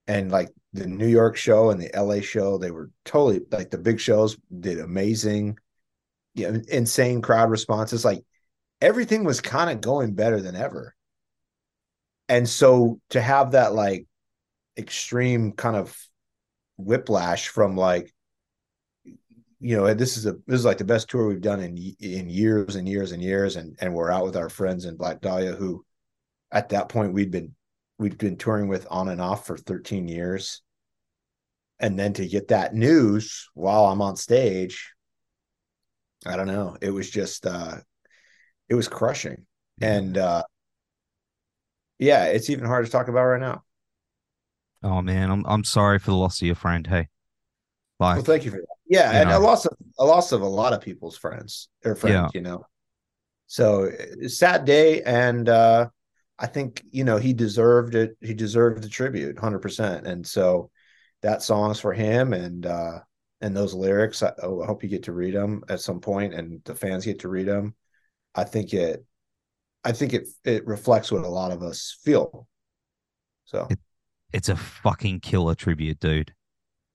And 0.07 0.31
like 0.31 0.49
the 0.73 0.87
New 0.87 1.07
York 1.07 1.37
show 1.37 1.71
and 1.71 1.81
the 1.81 1.91
LA 1.95 2.21
show, 2.21 2.59
they 2.59 2.71
were 2.71 2.91
totally 3.05 3.41
like 3.51 3.71
the 3.71 3.79
big 3.79 4.01
shows 4.01 4.37
did 4.61 4.81
amazing. 4.81 5.59
Yeah, 6.35 6.57
insane 6.69 7.21
crowd 7.21 7.51
responses. 7.51 8.05
Like 8.05 8.25
everything 8.81 9.25
was 9.25 9.41
kind 9.41 9.71
of 9.71 9.81
going 9.81 10.15
better 10.15 10.41
than 10.41 10.57
ever. 10.57 10.95
And 12.29 12.49
so 12.49 13.01
to 13.11 13.21
have 13.21 13.53
that 13.53 13.75
like 13.75 14.07
extreme 14.77 15.53
kind 15.53 15.77
of 15.77 15.97
whiplash 16.79 17.49
from 17.49 17.77
like 17.77 18.13
you 19.61 19.77
know 19.77 19.93
this 19.93 20.17
is 20.17 20.27
a 20.27 20.33
this 20.47 20.59
is 20.59 20.65
like 20.65 20.79
the 20.79 20.85
best 20.85 21.11
tour 21.11 21.27
we've 21.27 21.41
done 21.41 21.61
in 21.61 21.77
in 22.01 22.31
years 22.31 22.77
and 22.77 22.89
years 22.89 23.13
and 23.13 23.23
years 23.23 23.57
and 23.57 23.77
and 23.81 23.93
we're 23.93 24.11
out 24.11 24.25
with 24.25 24.37
our 24.37 24.49
friends 24.49 24.85
in 24.85 24.97
Black 24.97 25.21
Dahlia 25.21 25.53
who 25.53 25.85
at 26.53 26.69
that 26.71 26.89
point 26.89 27.13
we'd 27.13 27.31
been 27.31 27.55
we'd 27.99 28.19
been 28.19 28.37
touring 28.37 28.69
with 28.69 28.87
on 28.91 29.09
and 29.09 29.21
off 29.21 29.47
for 29.47 29.57
13 29.57 30.09
years. 30.09 30.63
And 31.81 31.99
then 31.99 32.13
to 32.15 32.27
get 32.27 32.49
that 32.49 32.75
news 32.75 33.49
while 33.55 33.87
I'm 33.87 34.03
on 34.03 34.17
stage 34.17 34.93
I 36.27 36.37
don't 36.37 36.49
know. 36.49 36.77
It 36.81 36.91
was 36.91 37.11
just 37.11 37.47
uh 37.47 37.77
it 38.69 38.75
was 38.75 38.89
crushing. 38.89 39.47
And 39.81 40.17
uh 40.17 40.45
yeah 41.99 42.27
it's 42.27 42.49
even 42.51 42.65
hard 42.67 42.87
to 42.87 42.93
talk 42.93 43.09
about 43.09 43.25
right 43.25 43.41
now 43.41 43.65
Oh 44.83 45.03
man, 45.03 45.31
I'm 45.31 45.45
I'm 45.47 45.65
sorry 45.65 45.99
for 45.99 46.11
the 46.11 46.17
loss 46.17 46.41
of 46.41 46.47
your 46.47 46.55
friend. 46.55 46.87
Hey, 46.87 47.09
like, 47.99 48.17
Well, 48.17 48.25
thank 48.25 48.45
you 48.45 48.51
for 48.51 48.59
that. 48.59 48.67
Yeah, 48.87 49.11
and 49.21 49.29
know. 49.29 49.39
a 49.39 49.41
loss 49.41 49.67
of 49.67 49.77
a 49.99 50.05
loss 50.05 50.33
of 50.33 50.41
a 50.41 50.47
lot 50.47 50.73
of 50.73 50.81
people's 50.81 51.17
friends 51.19 51.69
or 51.85 51.95
friends, 51.95 52.15
Yeah. 52.15 52.29
you 52.35 52.41
know. 52.41 52.65
So 53.47 53.91
sad 54.29 54.65
day, 54.65 55.03
and 55.03 55.49
uh, 55.49 55.89
I 56.39 56.47
think 56.47 56.83
you 56.91 57.05
know 57.05 57.17
he 57.17 57.33
deserved 57.33 57.95
it. 57.95 58.17
He 58.21 58.35
deserved 58.35 58.83
the 58.83 58.89
tribute, 58.89 59.39
hundred 59.39 59.61
percent. 59.61 60.07
And 60.07 60.27
so 60.27 60.71
that 61.23 61.43
song's 61.43 61.81
for 61.81 61.93
him, 61.93 62.33
and 62.33 62.65
uh, 62.65 63.01
and 63.41 63.57
those 63.57 63.75
lyrics. 63.75 64.23
I, 64.23 64.33
oh, 64.43 64.63
I 64.63 64.67
hope 64.67 64.83
you 64.83 64.89
get 64.89 65.05
to 65.05 65.13
read 65.13 65.35
them 65.35 65.65
at 65.69 65.81
some 65.81 66.01
point, 66.01 66.35
and 66.35 66.63
the 66.65 66.75
fans 66.75 67.05
get 67.05 67.21
to 67.21 67.29
read 67.29 67.49
them. 67.49 67.75
I 68.35 68.45
think 68.45 68.73
it, 68.75 69.05
I 69.83 69.93
think 69.93 70.15
it 70.15 70.29
it 70.45 70.67
reflects 70.67 71.11
what 71.11 71.25
a 71.25 71.29
lot 71.29 71.51
of 71.51 71.63
us 71.63 71.99
feel. 72.05 72.47
So 73.47 73.67
It- 73.71 73.79
it's 74.33 74.49
a 74.49 74.57
fucking 74.57 75.21
killer 75.21 75.55
tribute, 75.55 76.01
dude. 76.01 76.35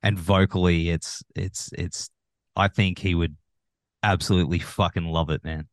And 0.01 0.17
vocally, 0.19 0.89
it's 0.89 1.23
it's 1.35 1.71
it's. 1.77 2.09
I 2.55 2.67
think 2.67 2.99
he 2.99 3.15
would 3.15 3.35
absolutely 4.03 4.59
fucking 4.59 5.05
love 5.05 5.29
it, 5.29 5.43
man. 5.43 5.67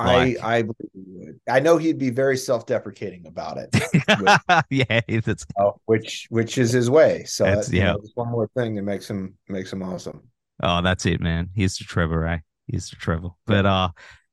I 0.00 0.16
Like- 0.16 0.42
I 0.44 0.62
believe 0.62 0.90
he 0.92 1.02
would. 1.06 1.40
I 1.48 1.60
know 1.60 1.76
he'd 1.76 1.98
be 1.98 2.10
very 2.10 2.36
self 2.36 2.66
deprecating 2.66 3.26
about 3.26 3.58
it. 3.58 4.64
yeah, 4.70 5.00
it's 5.08 5.46
uh, 5.56 5.70
which 5.86 6.26
which 6.30 6.58
is 6.58 6.72
his 6.72 6.90
way. 6.90 7.24
So 7.24 7.44
That's- 7.44 7.66
that's 7.66 7.72
you 7.74 7.80
yeah. 7.80 7.92
know, 7.92 7.98
it's 7.98 8.12
one 8.14 8.28
more 8.30 8.48
thing 8.56 8.74
that 8.74 8.82
makes 8.82 9.08
him 9.08 9.34
makes 9.48 9.72
him 9.72 9.82
awesome. 9.82 10.22
oh, 10.62 10.82
that's 10.82 11.06
it, 11.06 11.20
man. 11.20 11.48
Here's 11.54 11.76
to 11.78 11.84
Trevor, 11.84 12.26
eh? 12.26 12.38
Here's 12.66 12.90
to 12.90 12.96
Trevor. 12.96 13.28
But 13.46 13.66
uh, 13.66 13.90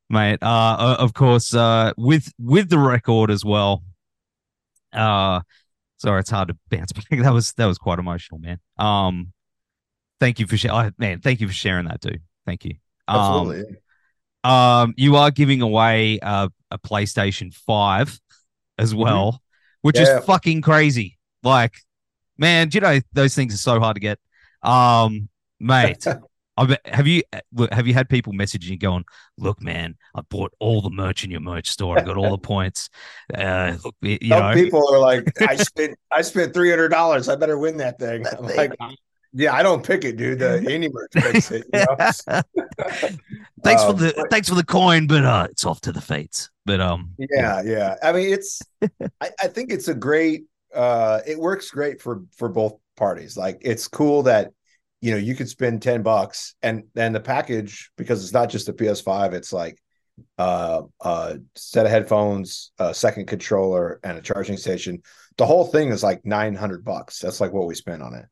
mate, 0.10 0.40
uh, 0.42 0.98
of 1.00 1.14
course, 1.14 1.54
uh, 1.54 1.94
with 1.98 2.32
with 2.40 2.70
the 2.70 2.80
record 2.80 3.30
as 3.32 3.46
well. 3.46 3.84
Uh, 4.92 5.42
sorry, 5.98 6.20
it's 6.22 6.30
hard 6.30 6.50
to 6.50 6.58
bounce 6.70 6.92
back. 6.92 7.06
That 7.10 7.34
was 7.34 7.54
that 7.54 7.66
was 7.66 7.78
quite 7.78 8.00
emotional, 8.00 8.40
man. 8.40 8.60
Um, 8.78 9.32
thank 10.20 10.40
you 10.40 10.48
for 10.48 10.58
sharing, 10.58 10.94
man. 10.98 11.22
Thank 11.22 11.42
you 11.42 11.48
for 11.48 11.54
sharing 11.54 11.86
that, 11.86 12.02
dude. 12.02 12.22
Thank 12.46 12.66
you. 12.66 12.76
Um, 13.08 13.20
Absolutely. 13.20 13.76
Um, 14.44 14.94
you 14.98 15.16
are 15.16 15.32
giving 15.32 15.62
away 15.62 16.20
uh, 16.20 16.50
a 16.70 16.78
PlayStation 16.78 17.54
5 17.54 18.20
as 18.78 18.94
well, 18.94 19.42
which 19.82 19.98
Yeah. 19.98 20.20
is 20.20 20.26
fucking 20.26 20.62
crazy. 20.62 21.18
Like, 21.42 21.74
man, 22.38 22.70
do 22.70 22.78
you 22.78 22.82
know 22.82 23.00
those 23.14 23.34
things 23.34 23.54
are 23.56 23.58
so 23.58 23.80
hard 23.80 23.96
to 23.96 24.00
get? 24.00 24.20
Um, 24.62 25.30
mate, 25.60 26.06
I 26.58 26.66
bet, 26.66 26.82
have 26.86 27.06
you 27.06 27.22
have 27.72 27.86
you 27.86 27.94
had 27.94 28.08
people 28.08 28.32
messaging 28.32 28.70
you 28.70 28.78
going, 28.78 29.04
"Look, 29.38 29.62
man, 29.62 29.96
I 30.16 30.22
bought 30.22 30.54
all 30.60 30.82
the 30.82 30.90
merch 30.90 31.24
in 31.26 31.32
your 31.32 31.42
merch 31.42 31.70
store. 31.70 32.00
I 32.00 32.02
got 32.02 32.16
all 32.16 32.32
the 32.32 32.38
points. 32.38 32.90
Uh, 33.34 33.76
look, 33.84 33.96
you 34.02 34.18
Some 34.30 34.40
know, 34.40 34.54
people 34.54 34.94
are 34.94 35.00
like, 35.00 35.30
I 35.42 35.56
spent 35.58 35.98
I 36.12 36.22
spent 36.22 36.54
three 36.54 36.70
hundred 36.70 36.90
dollars. 36.90 37.28
I 37.28 37.36
better 37.36 37.58
win 37.58 37.78
that 37.78 38.00
thing. 38.00 38.26
I'm 38.26 38.46
like, 38.46 38.74
yeah, 39.34 39.54
I 39.54 39.64
don't 39.64 39.86
pick 39.86 40.06
it, 40.06 40.16
dude. 40.16 40.40
The 40.40 40.46
indie 40.66 40.92
merch 40.94 41.12
picks 41.14 41.52
it. 41.52 41.66
You 41.74 41.80
know? 41.80 42.42
thanks 43.64 43.84
for 43.84 43.92
Um, 43.92 43.98
the 43.98 44.28
thanks 44.30 44.48
for 44.48 44.56
the 44.56 44.64
coin, 44.64 45.08
but 45.08 45.26
uh, 45.26 45.48
it's 45.52 45.66
off 45.66 45.82
to 45.82 45.92
the 45.92 46.02
fates. 46.02 46.50
But 46.66 46.80
um, 46.80 47.12
yeah, 47.18 47.62
yeah. 47.64 47.96
I 48.02 48.14
mean, 48.14 48.32
it's 48.34 48.62
I, 49.22 49.30
I 49.42 49.48
think 49.48 49.72
it's 49.72 49.90
a 49.90 49.94
great 49.94 50.46
uh 50.74 51.20
it 51.28 51.38
works 51.40 51.70
great 51.70 52.02
for 52.02 52.24
for 52.38 52.48
both 52.48 52.80
parties. 52.96 53.36
Like 53.36 53.58
it's 53.62 53.88
cool 53.88 54.24
that 54.24 54.52
you 55.06 55.12
know, 55.12 55.18
you 55.18 55.36
could 55.36 55.48
spend 55.48 55.84
10 55.84 56.02
bucks 56.02 56.56
and 56.64 56.86
then 56.96 57.14
the 57.14 57.20
package, 57.20 57.92
because 57.96 58.24
it's 58.24 58.34
not 58.34 58.50
just 58.50 58.66
the 58.66 58.74
PS5, 58.74 59.34
it's 59.34 59.54
like 59.54 59.80
uh 60.40 60.82
uh 61.00 61.36
set 61.56 61.86
of 61.86 61.92
headphones, 61.92 62.72
a 62.80 62.92
second 62.92 63.28
controller, 63.28 64.00
and 64.04 64.18
a 64.18 64.22
charging 64.22 64.58
station. 64.58 65.04
The 65.38 65.46
whole 65.46 65.66
thing 65.66 65.90
is 65.90 66.02
like 66.02 66.26
900 66.26 66.84
bucks. 66.84 67.20
That's 67.20 67.40
like 67.40 67.54
what 67.54 67.68
we 67.68 67.76
spent 67.76 68.02
on 68.02 68.16
it. 68.16 68.26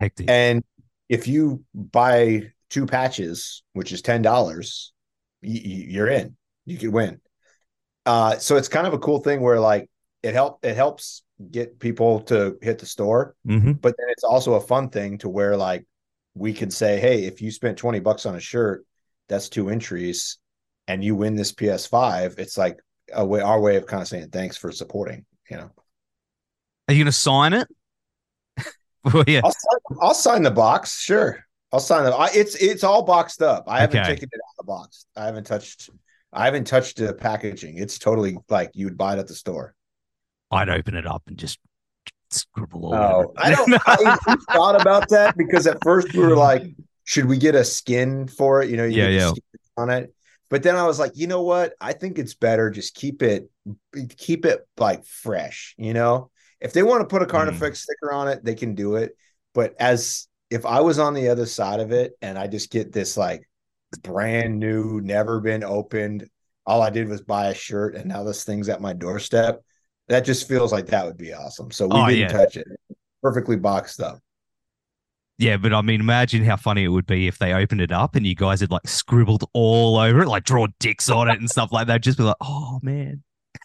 Hectic. 0.00 0.30
And 0.30 0.64
if 1.10 1.28
you 1.28 1.64
buy 1.74 2.52
two 2.70 2.86
patches, 2.86 3.62
which 3.74 3.92
is 3.92 4.00
ten 4.00 4.22
dollars, 4.22 4.94
you're 5.42 6.08
in. 6.08 6.34
You 6.64 6.78
could 6.78 6.94
win. 6.94 7.20
Uh, 8.06 8.38
so 8.38 8.56
it's 8.56 8.68
kind 8.68 8.86
of 8.86 8.94
a 8.94 8.98
cool 8.98 9.20
thing 9.20 9.42
where 9.42 9.60
like 9.60 9.90
it 10.22 10.32
help 10.32 10.64
it 10.64 10.76
helps 10.76 11.24
get 11.50 11.78
people 11.78 12.20
to 12.20 12.56
hit 12.62 12.78
the 12.78 12.86
store, 12.86 13.34
mm-hmm. 13.46 13.72
but 13.72 13.94
then 13.98 14.06
it's 14.10 14.24
also 14.24 14.54
a 14.54 14.60
fun 14.60 14.88
thing 14.88 15.18
to 15.18 15.28
where 15.28 15.56
like 15.56 15.84
we 16.34 16.52
could 16.52 16.72
say, 16.72 17.00
hey, 17.00 17.24
if 17.24 17.40
you 17.40 17.50
spent 17.50 17.78
twenty 17.78 18.00
bucks 18.00 18.26
on 18.26 18.36
a 18.36 18.40
shirt, 18.40 18.86
that's 19.28 19.48
two 19.48 19.68
entries, 19.68 20.38
and 20.88 21.02
you 21.02 21.14
win 21.14 21.36
this 21.36 21.52
PS5. 21.52 22.38
It's 22.38 22.58
like 22.58 22.80
a 23.12 23.24
way 23.24 23.40
our 23.40 23.60
way 23.60 23.76
of 23.76 23.86
kind 23.86 24.02
of 24.02 24.08
saying 24.08 24.30
thanks 24.30 24.56
for 24.56 24.72
supporting. 24.72 25.24
You 25.50 25.58
know, 25.58 25.70
are 26.88 26.94
you 26.94 27.02
gonna 27.04 27.12
sign 27.12 27.52
it? 27.52 27.68
well, 29.04 29.24
yeah, 29.26 29.40
I'll 29.44 29.52
sign, 29.52 29.98
I'll 30.00 30.14
sign 30.14 30.42
the 30.42 30.50
box. 30.50 31.00
Sure. 31.00 31.44
I'll 31.72 31.80
sign 31.80 32.06
it. 32.06 32.10
I, 32.10 32.30
it's 32.34 32.56
it's 32.56 32.82
all 32.82 33.04
boxed 33.04 33.42
up. 33.42 33.64
I 33.68 33.80
haven't 33.80 34.00
okay. 34.00 34.14
taken 34.14 34.28
it 34.32 34.40
out 34.44 34.52
of 34.58 34.66
the 34.66 34.68
box. 34.68 35.06
I 35.16 35.26
haven't 35.26 35.44
touched. 35.44 35.90
I 36.32 36.44
haven't 36.44 36.66
touched 36.66 36.96
the 36.96 37.12
packaging. 37.12 37.78
It's 37.78 37.98
totally 37.98 38.38
like 38.48 38.70
you 38.74 38.86
would 38.86 38.98
buy 38.98 39.14
it 39.14 39.18
at 39.18 39.28
the 39.28 39.34
store. 39.34 39.74
I'd 40.50 40.68
open 40.68 40.96
it 40.96 41.06
up 41.06 41.22
and 41.28 41.36
just 41.36 41.58
scribble 42.30 42.94
oh, 42.94 42.98
over. 42.98 43.32
I 43.36 43.50
don't. 43.50 43.74
I 43.86 44.36
thought 44.52 44.80
about 44.80 45.08
that 45.10 45.36
because 45.36 45.66
at 45.66 45.78
first 45.82 46.12
we 46.12 46.20
were 46.20 46.36
like, 46.36 46.62
should 47.04 47.26
we 47.26 47.38
get 47.38 47.54
a 47.54 47.64
skin 47.64 48.28
for 48.28 48.62
it? 48.62 48.70
You 48.70 48.76
know, 48.76 48.84
you 48.84 49.02
yeah, 49.02 49.08
yeah. 49.08 49.32
On 49.76 49.88
it, 49.88 50.12
but 50.50 50.64
then 50.64 50.76
I 50.76 50.86
was 50.86 50.98
like, 50.98 51.12
you 51.14 51.28
know 51.28 51.42
what? 51.42 51.74
I 51.80 51.92
think 51.92 52.18
it's 52.18 52.34
better 52.34 52.70
just 52.70 52.94
keep 52.94 53.22
it, 53.22 53.48
keep 54.16 54.44
it 54.44 54.66
like 54.76 55.06
fresh. 55.06 55.74
You 55.78 55.94
know, 55.94 56.30
if 56.60 56.72
they 56.72 56.82
want 56.82 57.00
to 57.00 57.06
put 57.06 57.22
a 57.22 57.26
Carnifex 57.26 57.78
mm. 57.78 57.82
sticker 57.82 58.12
on 58.12 58.28
it, 58.28 58.44
they 58.44 58.56
can 58.56 58.74
do 58.74 58.96
it. 58.96 59.16
But 59.54 59.74
as 59.78 60.28
if 60.50 60.66
I 60.66 60.80
was 60.80 60.98
on 60.98 61.14
the 61.14 61.28
other 61.28 61.46
side 61.46 61.80
of 61.80 61.92
it 61.92 62.12
and 62.20 62.36
I 62.36 62.48
just 62.48 62.70
get 62.70 62.92
this 62.92 63.16
like 63.16 63.48
brand 64.02 64.58
new, 64.58 65.00
never 65.00 65.40
been 65.40 65.62
opened, 65.62 66.28
all 66.66 66.82
I 66.82 66.90
did 66.90 67.08
was 67.08 67.22
buy 67.22 67.46
a 67.46 67.54
shirt 67.54 67.94
and 67.94 68.06
now 68.06 68.24
this 68.24 68.44
thing's 68.44 68.68
at 68.68 68.80
my 68.80 68.92
doorstep, 68.92 69.62
that 70.10 70.24
just 70.24 70.48
feels 70.48 70.72
like 70.72 70.86
that 70.86 71.06
would 71.06 71.16
be 71.16 71.32
awesome. 71.32 71.70
So 71.70 71.86
we 71.86 71.92
oh, 71.94 72.06
didn't 72.08 72.18
yeah. 72.18 72.28
touch 72.28 72.56
it. 72.56 72.66
Perfectly 73.22 73.56
boxed 73.56 74.00
up. 74.00 74.18
Yeah, 75.38 75.56
but 75.56 75.72
I 75.72 75.80
mean, 75.82 76.00
imagine 76.00 76.44
how 76.44 76.56
funny 76.56 76.84
it 76.84 76.88
would 76.88 77.06
be 77.06 77.28
if 77.28 77.38
they 77.38 77.54
opened 77.54 77.80
it 77.80 77.92
up 77.92 78.16
and 78.16 78.26
you 78.26 78.34
guys 78.34 78.60
had 78.60 78.72
like 78.72 78.86
scribbled 78.86 79.44
all 79.54 79.96
over 79.96 80.22
it, 80.22 80.28
like 80.28 80.44
draw 80.44 80.66
dicks 80.80 81.08
on 81.08 81.30
it 81.30 81.38
and 81.38 81.48
stuff 81.48 81.72
like 81.72 81.86
that. 81.86 82.02
Just 82.02 82.18
be 82.18 82.24
like, 82.24 82.36
oh 82.42 82.80
man, 82.82 83.22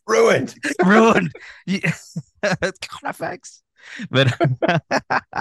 ruined, 0.08 0.56
ruined. 0.86 1.34
Yeah, 1.66 1.92
kind 2.44 2.78
of 3.04 3.16
facts. 3.16 3.64
But 4.10 4.34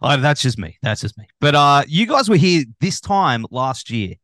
oh, 0.00 0.16
that's 0.16 0.40
just 0.40 0.58
me. 0.58 0.78
That's 0.80 1.00
just 1.00 1.18
me. 1.18 1.26
But 1.40 1.56
uh, 1.56 1.82
you 1.88 2.06
guys 2.06 2.28
were 2.28 2.36
here 2.36 2.64
this 2.80 3.00
time 3.00 3.44
last 3.50 3.90
year. 3.90 4.14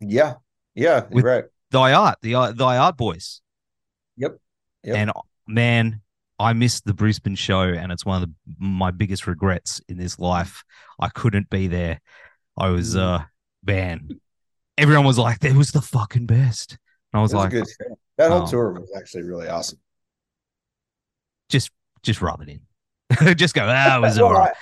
Yeah, 0.00 0.34
yeah, 0.74 1.04
with 1.10 1.24
right. 1.24 1.44
The 1.70 1.78
Art, 1.78 2.18
the 2.22 2.32
the 2.32 2.64
Art 2.64 2.96
boys. 2.96 3.42
Yep. 4.16 4.38
Yep. 4.86 4.96
And 4.96 5.12
man, 5.46 6.00
I 6.38 6.52
missed 6.52 6.84
the 6.84 6.94
Brisbane 6.94 7.34
show, 7.34 7.62
and 7.62 7.92
it's 7.92 8.04
one 8.04 8.22
of 8.22 8.28
the, 8.28 8.34
my 8.58 8.90
biggest 8.90 9.26
regrets 9.26 9.80
in 9.88 9.98
this 9.98 10.18
life. 10.18 10.64
I 10.98 11.08
couldn't 11.08 11.50
be 11.50 11.66
there. 11.66 12.00
I 12.56 12.68
was, 12.70 12.94
mm. 12.94 13.00
uh, 13.00 13.24
man. 13.64 14.08
Everyone 14.78 15.06
was 15.06 15.18
like, 15.18 15.40
"That 15.40 15.54
was 15.54 15.72
the 15.72 15.80
fucking 15.80 16.26
best." 16.26 16.72
And 17.12 17.20
I 17.20 17.22
was, 17.22 17.32
was 17.32 17.52
like, 17.52 17.64
"That 18.18 18.30
whole 18.30 18.42
oh. 18.42 18.46
tour 18.46 18.72
was 18.72 18.92
actually 18.96 19.22
really 19.22 19.48
awesome." 19.48 19.78
Just, 21.48 21.70
just 22.02 22.20
rub 22.20 22.42
it 22.42 22.48
in. 22.48 22.60
just 23.36 23.54
go, 23.54 23.66
ah, 23.66 23.98
it 23.98 24.00
was 24.00 24.18
all 24.20 24.32
right. 24.32 24.54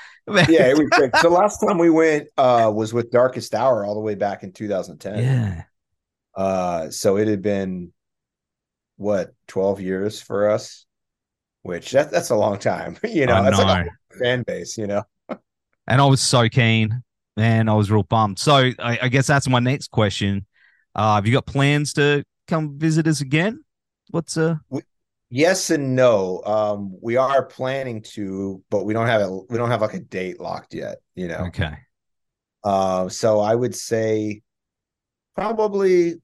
yeah, 0.48 0.68
it 0.68 0.78
was 0.78 0.88
great. 0.90 1.14
So 1.16 1.30
last 1.30 1.58
time 1.58 1.78
we 1.78 1.90
went 1.90 2.28
uh 2.36 2.70
was 2.74 2.92
with 2.92 3.10
Darkest 3.10 3.54
Hour 3.54 3.84
all 3.84 3.94
the 3.94 4.00
way 4.00 4.14
back 4.14 4.42
in 4.42 4.52
2010. 4.52 5.18
Yeah. 5.18 5.62
Uh 6.34 6.90
so 6.90 7.16
it 7.16 7.28
had 7.28 7.42
been 7.42 7.92
what 8.96 9.34
12 9.48 9.80
years 9.80 10.20
for 10.20 10.50
us, 10.50 10.86
which 11.62 11.92
that, 11.92 12.10
that's 12.10 12.30
a 12.30 12.36
long 12.36 12.58
time, 12.58 12.96
you 13.04 13.26
know. 13.26 13.42
That's 13.42 13.58
like 13.58 13.86
a 13.86 14.18
fan 14.18 14.42
base, 14.42 14.78
you 14.78 14.86
know. 14.86 15.02
and 15.86 16.00
I 16.00 16.04
was 16.04 16.20
so 16.20 16.48
keen, 16.48 17.02
and 17.36 17.68
I 17.68 17.74
was 17.74 17.90
real 17.90 18.04
bummed. 18.04 18.38
So 18.38 18.70
I, 18.78 18.98
I 19.02 19.08
guess 19.08 19.26
that's 19.26 19.48
my 19.48 19.60
next 19.60 19.90
question. 19.90 20.46
Uh 20.94 21.16
have 21.16 21.26
you 21.26 21.32
got 21.32 21.46
plans 21.46 21.92
to 21.94 22.24
come 22.46 22.78
visit 22.78 23.06
us 23.08 23.20
again? 23.20 23.64
What's 24.10 24.36
uh 24.36 24.56
we, 24.68 24.82
yes 25.34 25.70
and 25.70 25.96
no 25.96 26.40
um 26.44 26.96
we 27.02 27.16
are 27.16 27.44
planning 27.44 28.00
to 28.00 28.62
but 28.70 28.84
we 28.84 28.94
don't 28.94 29.08
have 29.08 29.20
a 29.20 29.30
we 29.48 29.58
don't 29.58 29.70
have 29.70 29.80
like 29.80 29.94
a 29.94 29.98
date 29.98 30.38
locked 30.38 30.72
yet 30.74 30.98
you 31.16 31.26
know 31.26 31.46
okay 31.46 31.74
uh 32.62 33.08
so 33.08 33.40
i 33.40 33.52
would 33.52 33.74
say 33.74 34.40
probably 35.34 36.22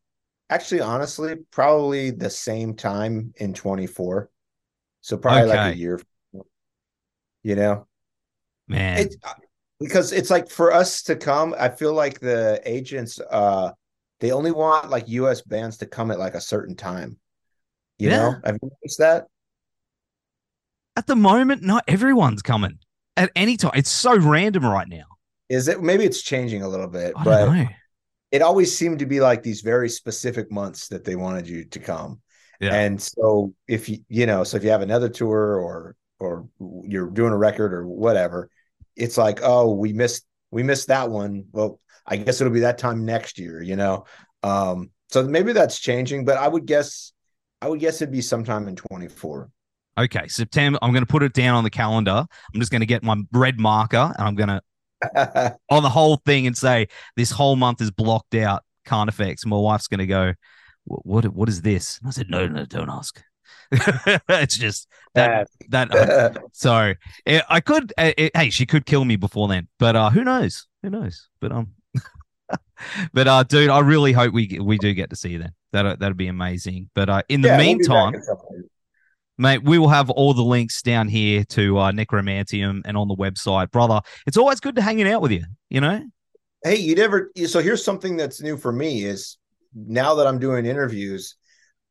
actually 0.51 0.81
honestly 0.81 1.37
probably 1.51 2.11
the 2.11 2.31
same 2.31 2.75
time 2.75 3.33
in 3.37 3.55
24 3.55 4.29
so 5.01 5.17
probably 5.17 5.43
okay. 5.43 5.57
like 5.57 5.75
a 5.75 5.79
year 5.79 6.01
you 7.43 7.55
know 7.55 7.87
man 8.69 8.99
it, 8.99 9.15
because 9.79 10.13
it's 10.13 10.31
like 10.31 10.51
for 10.51 10.73
us 10.73 11.03
to 11.03 11.17
come 11.17 11.55
i 11.59 11.69
feel 11.69 11.95
like 11.95 12.21
the 12.21 12.61
agents 12.65 13.19
uh 13.31 13.71
they 14.19 14.33
only 14.33 14.53
want 14.53 14.91
like 14.91 15.09
us 15.09 15.41
bands 15.41 15.79
to 15.79 15.87
come 15.87 16.11
at 16.11 16.19
like 16.19 16.35
a 16.35 16.41
certain 16.41 16.77
time 16.77 17.17
you 18.01 18.09
yeah. 18.09 18.17
know, 18.17 18.35
have 18.45 18.59
you 18.63 18.71
noticed 18.83 18.99
that? 18.99 19.27
At 20.97 21.07
the 21.07 21.17
moment, 21.17 21.63
not 21.63 21.85
everyone's 21.87 22.41
coming 22.41 22.79
at 23.17 23.31
any 23.37 23.59
time. 23.59 23.73
It's 23.75 23.91
so 23.91 24.19
random 24.19 24.65
right 24.65 24.89
now. 24.89 25.05
Is 25.51 25.69
it? 25.69 25.83
Maybe 25.83 26.05
it's 26.05 26.23
changing 26.23 26.63
a 26.63 26.69
little 26.69 26.87
bit, 26.87 27.13
I 27.15 27.25
but 27.25 27.49
it 28.31 28.43
always 28.43 28.77
seemed 28.77 29.01
to 29.01 29.07
be 29.07 29.21
like 29.21 29.43
these 29.43 29.61
very 29.61 29.89
specific 29.89 30.51
months 30.51 30.89
that 30.89 31.05
they 31.05 31.17
wanted 31.17 31.49
you 31.49 31.65
to 31.65 31.79
come. 31.79 32.21
Yeah. 32.61 32.75
And 32.75 33.01
so 33.01 33.55
if 33.67 33.89
you 33.89 33.99
you 34.09 34.27
know, 34.27 34.45
so 34.45 34.57
if 34.57 34.65
you 34.65 34.71
have 34.71 34.83
another 34.83 35.09
tour 35.09 35.59
or 35.59 35.97
or 36.19 36.49
you're 36.85 37.11
doing 37.11 37.33
a 37.33 37.37
record 37.37 37.73
or 37.73 37.87
whatever, 37.87 38.51
it's 38.97 39.17
like, 39.17 39.41
oh, 39.43 39.73
we 39.73 39.93
missed 39.93 40.25
we 40.51 40.63
missed 40.63 40.89
that 40.89 41.11
one. 41.11 41.47
Well, 41.53 41.81
I 42.07 42.17
guess 42.17 42.41
it'll 42.41 42.53
be 42.53 42.61
that 42.61 42.79
time 42.79 43.05
next 43.05 43.39
year, 43.39 43.63
you 43.63 43.77
know. 43.77 44.05
Um, 44.43 44.91
so 45.09 45.23
maybe 45.23 45.53
that's 45.53 45.79
changing, 45.79 46.25
but 46.25 46.37
I 46.37 46.49
would 46.49 46.67
guess 46.67 47.13
I 47.63 47.69
would 47.69 47.81
guess 47.81 48.01
it'd 48.01 48.13
be 48.13 48.23
sometime 48.23 48.69
in 48.69 48.77
24. 48.77 49.51
Okay, 49.99 50.29
September. 50.29 50.79
I'm 50.81 50.93
going 50.93 51.05
to 51.05 51.11
put 51.11 51.23
it 51.23 51.33
down 51.33 51.57
on 51.57 51.65
the 51.65 51.71
calendar. 51.71 52.25
I'm 52.55 52.61
just 52.61 52.71
going 52.71 52.81
to 52.81 52.87
get 52.87 53.03
my 53.03 53.17
red 53.33 53.59
marker 53.59 54.15
and 54.17 54.27
I'm 54.27 54.35
going 54.35 54.49
to 54.49 54.63
on 55.71 55.83
the 55.83 55.89
whole 55.89 56.17
thing 56.25 56.47
and 56.47 56.57
say 56.57 56.89
this 57.17 57.31
whole 57.31 57.57
month 57.57 57.81
is 57.81 57.91
blocked 57.91 58.35
out. 58.35 58.63
can't 58.85 59.11
Carnifex. 59.11 59.47
My 59.47 59.57
wife's 59.57 59.89
going 59.89 59.99
to 59.99 60.07
go. 60.07 60.35
What? 60.85 61.27
What 61.27 61.49
is 61.49 61.63
this? 61.63 61.99
And 61.99 62.09
I 62.09 62.11
said, 62.11 62.31
no, 62.31 62.47
no, 62.47 62.65
don't 62.65 62.91
ask. 62.91 63.23
it's 63.73 64.57
just 64.57 64.89
that 65.15 65.49
that. 65.69 65.95
Uh, 65.95 66.31
so 66.53 66.95
eh, 67.27 67.41
I 67.49 67.61
could. 67.61 67.93
Uh, 67.97 68.13
hey, 68.17 68.51
she 68.51 68.67
could 68.67 68.85
kill 68.85 69.05
me 69.05 69.17
before 69.17 69.47
then, 69.49 69.69
but 69.79 69.95
uh, 69.95 70.11
who 70.11 70.25
knows? 70.25 70.67
Who 70.83 70.91
knows? 70.91 71.29
But 71.41 71.53
um, 71.53 71.75
but 73.13 73.29
uh, 73.29 73.45
dude, 73.45 73.71
I 73.71 73.81
really 73.81 74.13
hope 74.13 74.35
we 74.35 74.59
we 74.61 74.79
do 74.79 74.93
get 74.93 75.11
to 75.11 75.17
see 75.17 75.31
you 75.31 75.39
then. 75.39 75.53
That 75.73 76.01
that'd 76.01 76.17
be 76.17 76.27
amazing. 76.27 76.91
But 76.95 77.09
uh, 77.09 77.23
in 77.29 77.43
the 77.43 77.49
yeah, 77.49 77.59
meantime, 77.59 78.13
we'll 78.13 78.63
mate, 79.41 79.65
we 79.65 79.79
will 79.79 79.89
have 79.89 80.11
all 80.11 80.35
the 80.35 80.43
links 80.43 80.83
down 80.83 81.09
here 81.09 81.45
to 81.45 81.79
uh, 81.79 81.91
Necromanteum 81.91 82.83
and 82.85 82.97
on 82.97 83.09
the 83.09 83.17
website, 83.17 83.71
brother. 83.71 84.01
It's 84.27 84.37
always 84.37 84.61
good 84.61 84.77
to 84.77 84.83
hanging 84.83 85.09
out 85.09 85.23
with 85.23 85.33
you. 85.33 85.45
You 85.69 85.81
know. 85.81 86.05
Hey, 86.63 86.77
you 86.77 86.95
never. 86.95 87.31
So 87.47 87.61
here's 87.61 87.85
something 87.85 88.17
that's 88.17 88.41
new 88.41 88.57
for 88.57 88.71
me 88.71 89.05
is 89.05 89.39
now 89.75 90.15
that 90.17 90.27
I'm 90.27 90.39
doing 90.39 90.67
interviews, 90.67 91.37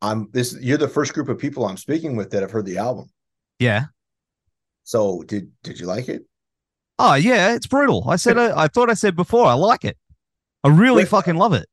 I'm 0.01 0.29
this. 0.31 0.55
You're 0.61 0.77
the 0.77 0.87
first 0.87 1.13
group 1.13 1.27
of 1.27 1.37
people 1.37 1.65
I'm 1.65 1.77
speaking 1.77 2.15
with 2.15 2.29
that 2.31 2.41
have 2.41 2.51
heard 2.51 2.65
the 2.65 2.77
album. 2.77 3.09
Yeah. 3.57 3.85
So 4.83 5.23
did 5.23 5.51
did 5.63 5.79
you 5.79 5.87
like 5.87 6.07
it? 6.07 6.23
Oh 6.99 7.15
yeah, 7.15 7.55
it's 7.55 7.67
brutal. 7.67 8.05
I 8.07 8.15
said 8.15 8.37
I, 8.37 8.63
I 8.63 8.67
thought 8.67 8.89
I 8.89 8.93
said 8.93 9.15
before 9.15 9.45
I 9.45 9.53
like 9.53 9.85
it. 9.85 9.97
I 10.63 10.69
really 10.69 11.03
Wait, 11.03 11.09
fucking 11.09 11.35
love 11.35 11.53
it. 11.53 11.67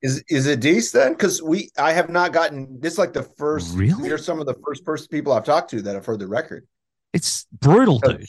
Is 0.00 0.22
is 0.28 0.46
it 0.46 0.60
decent 0.60 1.02
then? 1.02 1.12
Because 1.12 1.42
we 1.42 1.70
I 1.76 1.92
have 1.92 2.08
not 2.08 2.32
gotten 2.32 2.80
this 2.80 2.98
like 2.98 3.12
the 3.12 3.24
first 3.24 3.76
really 3.76 4.08
you're 4.08 4.18
some 4.18 4.38
of 4.38 4.46
the 4.46 4.54
first 4.64 4.84
person 4.84 5.08
people 5.10 5.32
I've 5.32 5.44
talked 5.44 5.70
to 5.70 5.82
that 5.82 5.94
have 5.94 6.06
heard 6.06 6.20
the 6.20 6.28
record. 6.28 6.66
It's 7.12 7.46
brutal, 7.52 7.98
dude. 7.98 8.24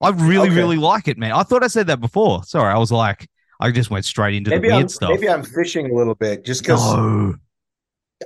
I 0.00 0.10
really, 0.10 0.48
okay. 0.48 0.56
really 0.56 0.76
like 0.76 1.08
it, 1.08 1.18
man. 1.18 1.32
I 1.32 1.42
thought 1.42 1.62
I 1.62 1.66
said 1.66 1.88
that 1.88 2.00
before. 2.00 2.42
Sorry, 2.44 2.72
I 2.72 2.78
was 2.78 2.90
like, 2.90 3.28
I 3.60 3.70
just 3.70 3.90
went 3.90 4.06
straight 4.06 4.34
into 4.34 4.50
maybe 4.50 4.68
the 4.68 4.74
weird 4.74 4.82
I'm, 4.84 4.88
stuff. 4.88 5.10
Maybe 5.10 5.28
I'm 5.28 5.42
fishing 5.42 5.90
a 5.90 5.94
little 5.94 6.14
bit 6.14 6.44
just 6.44 6.62
because 6.62 6.82
no. 6.94 7.34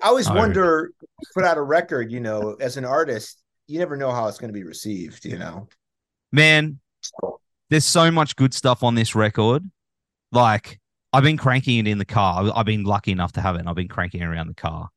I 0.03 0.09
always 0.09 0.29
no. 0.29 0.37
wonder 0.37 0.93
put 1.35 1.45
out 1.45 1.57
a 1.57 1.63
record, 1.63 2.13
you 2.13 2.21
know, 2.21 2.57
as 2.61 2.77
an 2.77 2.85
artist, 2.85 3.43
you 3.67 3.79
never 3.79 3.97
know 3.97 4.13
how 4.13 4.29
it's 4.29 4.39
going 4.39 4.49
to 4.49 4.55
be 4.55 4.63
received, 4.63 5.25
you 5.25 5.39
know. 5.39 5.69
Man, 6.31 6.79
there's 7.71 7.85
so 7.85 8.11
much 8.11 8.37
good 8.37 8.55
stuff 8.55 8.83
on 8.83 8.95
this 8.95 9.15
record. 9.15 9.69
Like 10.31 10.81
I've 11.15 11.23
been 11.23 11.37
cranking 11.37 11.79
it 11.79 11.87
in 11.89 11.99
the 11.99 12.05
car. 12.05 12.51
I've 12.55 12.67
been 12.67 12.85
lucky 12.85 13.13
enough 13.13 13.33
to 13.33 13.41
have 13.41 13.57
it, 13.57 13.61
and 13.61 13.69
I've 13.69 13.75
been 13.77 13.89
cranking 13.89 14.21
it 14.23 14.27
around 14.27 14.49
the 14.49 14.55
car. 14.55 14.89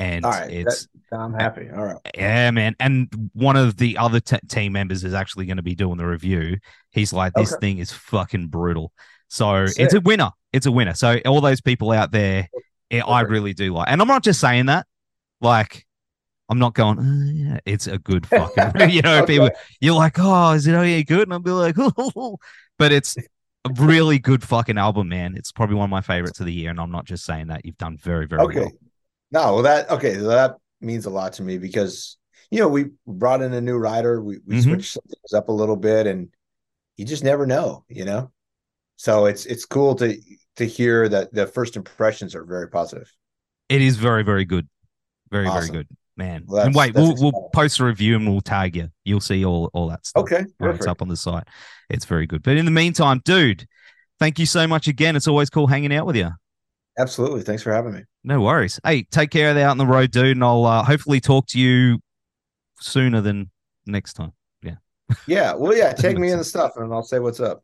And 0.00 0.24
right, 0.24 0.50
it's 0.50 0.86
that, 1.10 1.18
I'm 1.18 1.34
happy. 1.34 1.68
All 1.74 1.84
right, 1.84 1.96
yeah, 2.14 2.50
man. 2.52 2.76
And 2.78 3.08
one 3.32 3.56
of 3.56 3.76
the 3.76 3.98
other 3.98 4.20
t- 4.20 4.38
team 4.48 4.72
members 4.72 5.02
is 5.02 5.12
actually 5.12 5.46
going 5.46 5.56
to 5.56 5.62
be 5.62 5.74
doing 5.74 5.96
the 5.98 6.06
review. 6.06 6.58
He's 6.92 7.12
like, 7.12 7.32
this 7.34 7.52
Okay. 7.52 7.60
thing 7.60 7.78
is 7.78 7.92
fucking 7.92 8.46
brutal. 8.48 8.92
So 9.28 9.66
Sick. 9.66 9.84
it's 9.84 9.94
a 9.94 10.00
winner. 10.00 10.30
It's 10.52 10.66
a 10.66 10.72
winner. 10.72 10.94
So 10.94 11.18
all 11.26 11.40
those 11.40 11.60
people 11.60 11.90
out 11.90 12.12
there, 12.12 12.48
yeah, 12.90 13.04
I 13.04 13.22
really 13.22 13.54
do 13.54 13.74
like. 13.74 13.88
And 13.90 14.00
I'm 14.00 14.08
not 14.08 14.22
just 14.22 14.40
saying 14.40 14.66
that. 14.66 14.86
Like, 15.40 15.84
I'm 16.48 16.58
not 16.60 16.74
going. 16.74 16.98
"Oh, 17.00 17.30
yeah, 17.32 17.58
it's 17.66 17.86
a 17.88 17.98
good 17.98 18.26
fucking. 18.28 18.88
you 18.90 19.02
know, 19.02 19.18
Okay. 19.22 19.26
people. 19.34 19.50
You're 19.80 19.94
like, 19.96 20.14
oh, 20.18 20.52
is 20.52 20.66
it 20.66 20.72
oh, 20.74 20.78
only 20.78 21.02
good? 21.04 21.22
And 21.22 21.32
I'll 21.32 21.40
be 21.40 21.50
like, 21.50 21.74
oh. 21.78 22.38
but 22.78 22.92
it's 22.92 23.16
a 23.64 23.70
really 23.82 24.18
good 24.18 24.42
fucking 24.42 24.78
album, 24.78 25.08
man. 25.08 25.34
It's 25.36 25.52
probably 25.52 25.76
one 25.76 25.84
of 25.84 25.90
my 25.90 26.00
favorites 26.00 26.40
of 26.40 26.46
the 26.46 26.52
year, 26.52 26.70
and 26.70 26.80
I'm 26.80 26.90
not 26.90 27.04
just 27.04 27.24
saying 27.24 27.48
that. 27.48 27.64
You've 27.64 27.78
done 27.78 27.96
very, 27.96 28.26
very 28.26 28.42
okay. 28.42 28.60
well. 28.60 28.72
No, 29.30 29.54
well 29.54 29.62
that 29.64 29.90
okay, 29.90 30.14
that 30.14 30.56
means 30.80 31.06
a 31.06 31.10
lot 31.10 31.34
to 31.34 31.42
me 31.42 31.58
because 31.58 32.16
you 32.50 32.60
know 32.60 32.68
we 32.68 32.86
brought 33.06 33.42
in 33.42 33.52
a 33.52 33.60
new 33.60 33.76
rider, 33.76 34.22
we 34.22 34.38
we 34.46 34.56
Mhm. 34.56 34.62
switched 34.64 34.92
some 34.92 35.02
things 35.06 35.32
up 35.34 35.48
a 35.48 35.52
little 35.52 35.76
bit, 35.76 36.06
and 36.06 36.28
you 36.96 37.04
just 37.04 37.24
never 37.24 37.46
know, 37.46 37.84
you 37.88 38.04
know. 38.04 38.32
So 38.96 39.26
it's 39.26 39.44
it's 39.46 39.64
cool 39.64 39.94
to 39.96 40.18
to 40.56 40.64
hear 40.64 41.08
that 41.08 41.32
the 41.32 41.46
first 41.46 41.76
impressions 41.76 42.34
are 42.34 42.44
very 42.44 42.68
positive. 42.68 43.12
It 43.68 43.82
is 43.82 43.96
very, 43.96 44.22
very 44.24 44.44
good. 44.44 44.66
Very, 45.30 45.46
Awesome. 45.46 45.72
very 45.74 45.84
good, 45.84 45.96
man. 46.18 46.44
Well, 46.46 46.66
and 46.66 46.74
wait, 46.74 46.94
we'll 46.94 47.14
we'll 47.18 47.48
post 47.54 47.80
a 47.80 47.84
review 47.84 48.16
and 48.16 48.28
we'll 48.28 48.40
tag 48.40 48.76
you. 48.76 48.90
You'll 49.04 49.20
see 49.20 49.44
all 49.44 49.70
all 49.72 49.88
that 49.88 50.04
stuff. 50.04 50.22
Okay, 50.24 50.44
when 50.58 50.74
it's 50.74 50.86
up 50.86 51.00
on 51.00 51.08
the 51.08 51.16
site. 51.16 51.44
It's 51.88 52.04
very 52.04 52.26
good. 52.26 52.42
But 52.42 52.58
in 52.58 52.66
the 52.66 52.70
meantime, 52.70 53.22
dude, 53.24 53.66
thank 54.18 54.38
you 54.38 54.44
so 54.44 54.66
much 54.66 54.88
again. 54.88 55.16
It's 55.16 55.28
always 55.28 55.48
cool 55.48 55.66
hanging 55.66 55.94
out 55.94 56.04
with 56.04 56.16
you. 56.16 56.30
Absolutely. 56.98 57.42
Thanks 57.42 57.62
for 57.62 57.72
having 57.72 57.92
me. 57.92 58.02
No 58.24 58.40
worries. 58.40 58.80
Hey, 58.84 59.04
take 59.04 59.30
care 59.30 59.50
of 59.50 59.54
that 59.54 59.62
out 59.62 59.70
on 59.70 59.78
the 59.78 59.86
road, 59.86 60.10
dude, 60.10 60.36
and 60.36 60.44
I'll 60.44 60.64
uh, 60.64 60.82
hopefully 60.82 61.20
talk 61.20 61.46
to 61.48 61.60
you 61.60 62.00
sooner 62.80 63.20
than 63.20 63.50
next 63.86 64.14
time. 64.14 64.32
Yeah. 64.62 64.74
Yeah. 65.26 65.54
Well, 65.54 65.76
yeah. 65.76 65.92
Take 65.96 66.18
me 66.18 66.32
in 66.32 66.38
the 66.38 66.44
stuff, 66.44 66.72
and 66.76 66.92
I'll 66.92 67.04
say 67.04 67.20
what's 67.20 67.40
up. 67.40 67.62